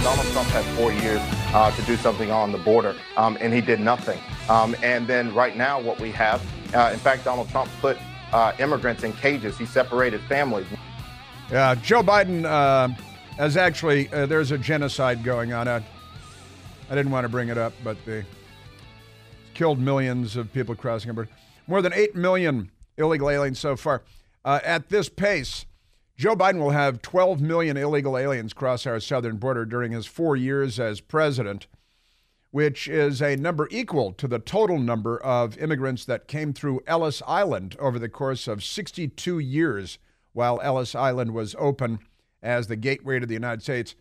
Donald 0.02 0.26
Trump 0.28 0.48
had 0.50 0.64
four 0.76 0.92
years 0.92 1.20
uh, 1.52 1.74
to 1.74 1.82
do 1.82 1.96
something 1.96 2.30
on 2.30 2.52
the 2.52 2.58
border, 2.58 2.94
um, 3.16 3.36
and 3.40 3.52
he 3.52 3.60
did 3.60 3.80
nothing. 3.80 4.20
Um, 4.48 4.76
and 4.84 5.08
then 5.08 5.34
right 5.34 5.56
now, 5.56 5.80
what 5.80 5.98
we 5.98 6.12
have, 6.12 6.40
uh, 6.74 6.90
in 6.92 6.98
fact, 7.00 7.24
Donald 7.24 7.48
Trump 7.48 7.68
put 7.80 7.98
uh, 8.32 8.52
immigrants 8.60 9.02
in 9.02 9.12
cages. 9.14 9.58
He 9.58 9.66
separated 9.66 10.20
families. 10.22 10.66
Yeah, 11.50 11.74
Joe 11.74 12.04
Biden 12.04 12.44
uh, 12.44 12.86
has 13.36 13.56
actually, 13.56 14.12
uh, 14.12 14.26
there's 14.26 14.52
a 14.52 14.58
genocide 14.58 15.24
going 15.24 15.52
on. 15.52 15.66
I, 15.66 15.82
I 16.88 16.94
didn't 16.94 17.10
want 17.10 17.24
to 17.24 17.28
bring 17.28 17.48
it 17.48 17.58
up, 17.58 17.72
but 17.82 17.96
they 18.04 18.24
killed 19.54 19.80
millions 19.80 20.36
of 20.36 20.52
people 20.52 20.76
crossing 20.76 21.08
the 21.08 21.14
border. 21.14 21.30
More 21.66 21.82
than 21.82 21.92
8 21.92 22.14
million 22.14 22.70
illegal 22.96 23.30
aliens 23.30 23.58
so 23.58 23.76
far. 23.76 24.02
Uh, 24.44 24.60
at 24.64 24.88
this 24.88 25.08
pace, 25.08 25.66
Joe 26.16 26.36
Biden 26.36 26.60
will 26.60 26.70
have 26.70 27.02
12 27.02 27.40
million 27.40 27.76
illegal 27.76 28.16
aliens 28.16 28.52
cross 28.52 28.86
our 28.86 29.00
southern 29.00 29.36
border 29.36 29.64
during 29.64 29.92
his 29.92 30.06
four 30.06 30.36
years 30.36 30.78
as 30.78 31.00
president, 31.00 31.66
which 32.52 32.86
is 32.86 33.20
a 33.20 33.36
number 33.36 33.66
equal 33.70 34.12
to 34.12 34.28
the 34.28 34.38
total 34.38 34.78
number 34.78 35.18
of 35.18 35.58
immigrants 35.58 36.04
that 36.04 36.28
came 36.28 36.52
through 36.52 36.82
Ellis 36.86 37.20
Island 37.26 37.76
over 37.80 37.98
the 37.98 38.08
course 38.08 38.46
of 38.46 38.62
62 38.62 39.40
years 39.40 39.98
while 40.32 40.60
Ellis 40.62 40.94
Island 40.94 41.34
was 41.34 41.56
open 41.58 41.98
as 42.42 42.68
the 42.68 42.76
gateway 42.76 43.18
to 43.18 43.26
the 43.26 43.34
United 43.34 43.62
States. 43.62 43.96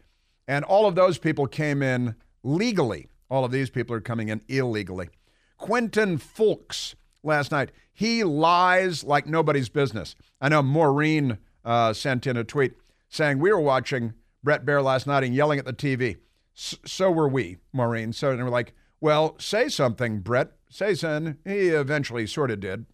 And 0.48 0.66
all 0.66 0.86
of 0.86 0.96
those 0.96 1.18
people 1.18 1.48
came 1.48 1.82
in 1.82 2.16
legally. 2.44 3.08
All 3.30 3.46
of 3.46 3.52
these 3.52 3.70
people 3.70 3.96
are 3.96 4.02
coming 4.02 4.30
in 4.30 4.42
illegally. 4.48 5.10
Quentin 5.58 6.20
Fulks 6.20 6.94
last 7.24 7.52
night, 7.52 7.72
he 7.94 8.24
lies 8.24 9.04
like 9.04 9.28
nobody's 9.28 9.70
business. 9.70 10.16
I 10.42 10.50
know 10.50 10.62
Maureen 10.64 11.38
uh, 11.64 11.94
sent 11.94 12.26
in 12.28 12.36
a 12.36 12.44
tweet 12.44 12.74
saying, 13.10 13.40
We 13.40 13.52
were 13.52 13.60
watching 13.62 14.14
Bret 14.44 14.66
Baier 14.66 14.84
last 14.84 15.08
night 15.08 15.24
and 15.24 15.34
yelling 15.34 15.60
at 15.60 15.66
the 15.66 15.74
TV. 15.74 16.18
S- 16.58 16.76
so 16.86 17.12
were 17.12 17.28
we, 17.28 17.58
Maureen. 17.72 18.12
So 18.12 18.32
and 18.32 18.44
we're 18.44 18.50
like, 18.50 18.74
Well, 19.00 19.36
say 19.40 19.70
something, 19.70 20.20
Brett. 20.20 20.52
Say 20.70 20.96
something. 20.96 21.38
He 21.46 21.70
eventually 21.70 22.26
sort 22.26 22.50
of 22.50 22.60
did. 22.60 22.86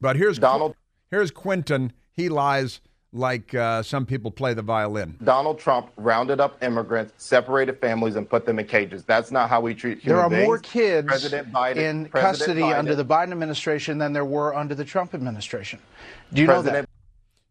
But 0.00 0.16
here's 0.16 0.38
Donald. 0.38 0.74
Here's 1.10 1.30
Quentin. 1.30 1.92
He 2.12 2.28
lies 2.28 2.80
like 3.16 3.54
uh, 3.54 3.82
some 3.82 4.06
people 4.06 4.30
play 4.30 4.54
the 4.54 4.62
violin. 4.62 5.16
Donald 5.24 5.58
Trump 5.58 5.90
rounded 5.96 6.40
up 6.40 6.62
immigrants, 6.62 7.12
separated 7.16 7.80
families, 7.80 8.16
and 8.16 8.28
put 8.28 8.46
them 8.46 8.58
in 8.58 8.66
cages. 8.66 9.04
That's 9.04 9.30
not 9.30 9.48
how 9.48 9.60
we 9.60 9.74
treat 9.74 9.98
human 9.98 10.16
There 10.16 10.24
are 10.24 10.30
beings. 10.30 10.46
more 10.46 10.58
kids 10.58 11.06
President 11.06 11.52
Biden, 11.52 11.76
in 11.76 12.06
President 12.06 12.12
custody 12.12 12.60
Biden, 12.60 12.78
under 12.78 12.94
the 12.94 13.04
Biden 13.04 13.32
administration 13.32 13.98
than 13.98 14.12
there 14.12 14.24
were 14.24 14.54
under 14.54 14.74
the 14.74 14.84
Trump 14.84 15.14
administration. 15.14 15.78
Do 16.32 16.42
you 16.42 16.46
know 16.46 16.62
that? 16.62 16.88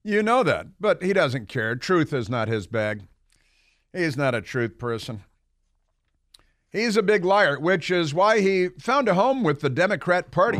You 0.04 0.22
know 0.22 0.44
that, 0.44 0.68
but 0.80 1.02
he 1.02 1.14
doesn't 1.14 1.48
care. 1.48 1.76
Truth 1.76 2.14
is 2.14 2.30
not 2.30 2.48
his 2.48 2.68
bag. 2.68 3.08
He's 3.92 4.16
not 4.16 4.36
a 4.36 4.42
truth 4.42 4.78
person. 4.78 5.24
He's 6.70 6.98
a 6.98 7.04
big 7.04 7.24
liar, 7.24 7.58
which 7.58 7.90
is 7.90 8.14
why 8.14 8.42
he 8.42 8.68
found 8.80 9.08
a 9.08 9.14
home 9.14 9.44
with 9.44 9.62
the 9.62 9.70
Democrat 9.70 10.30
Party. 10.30 10.60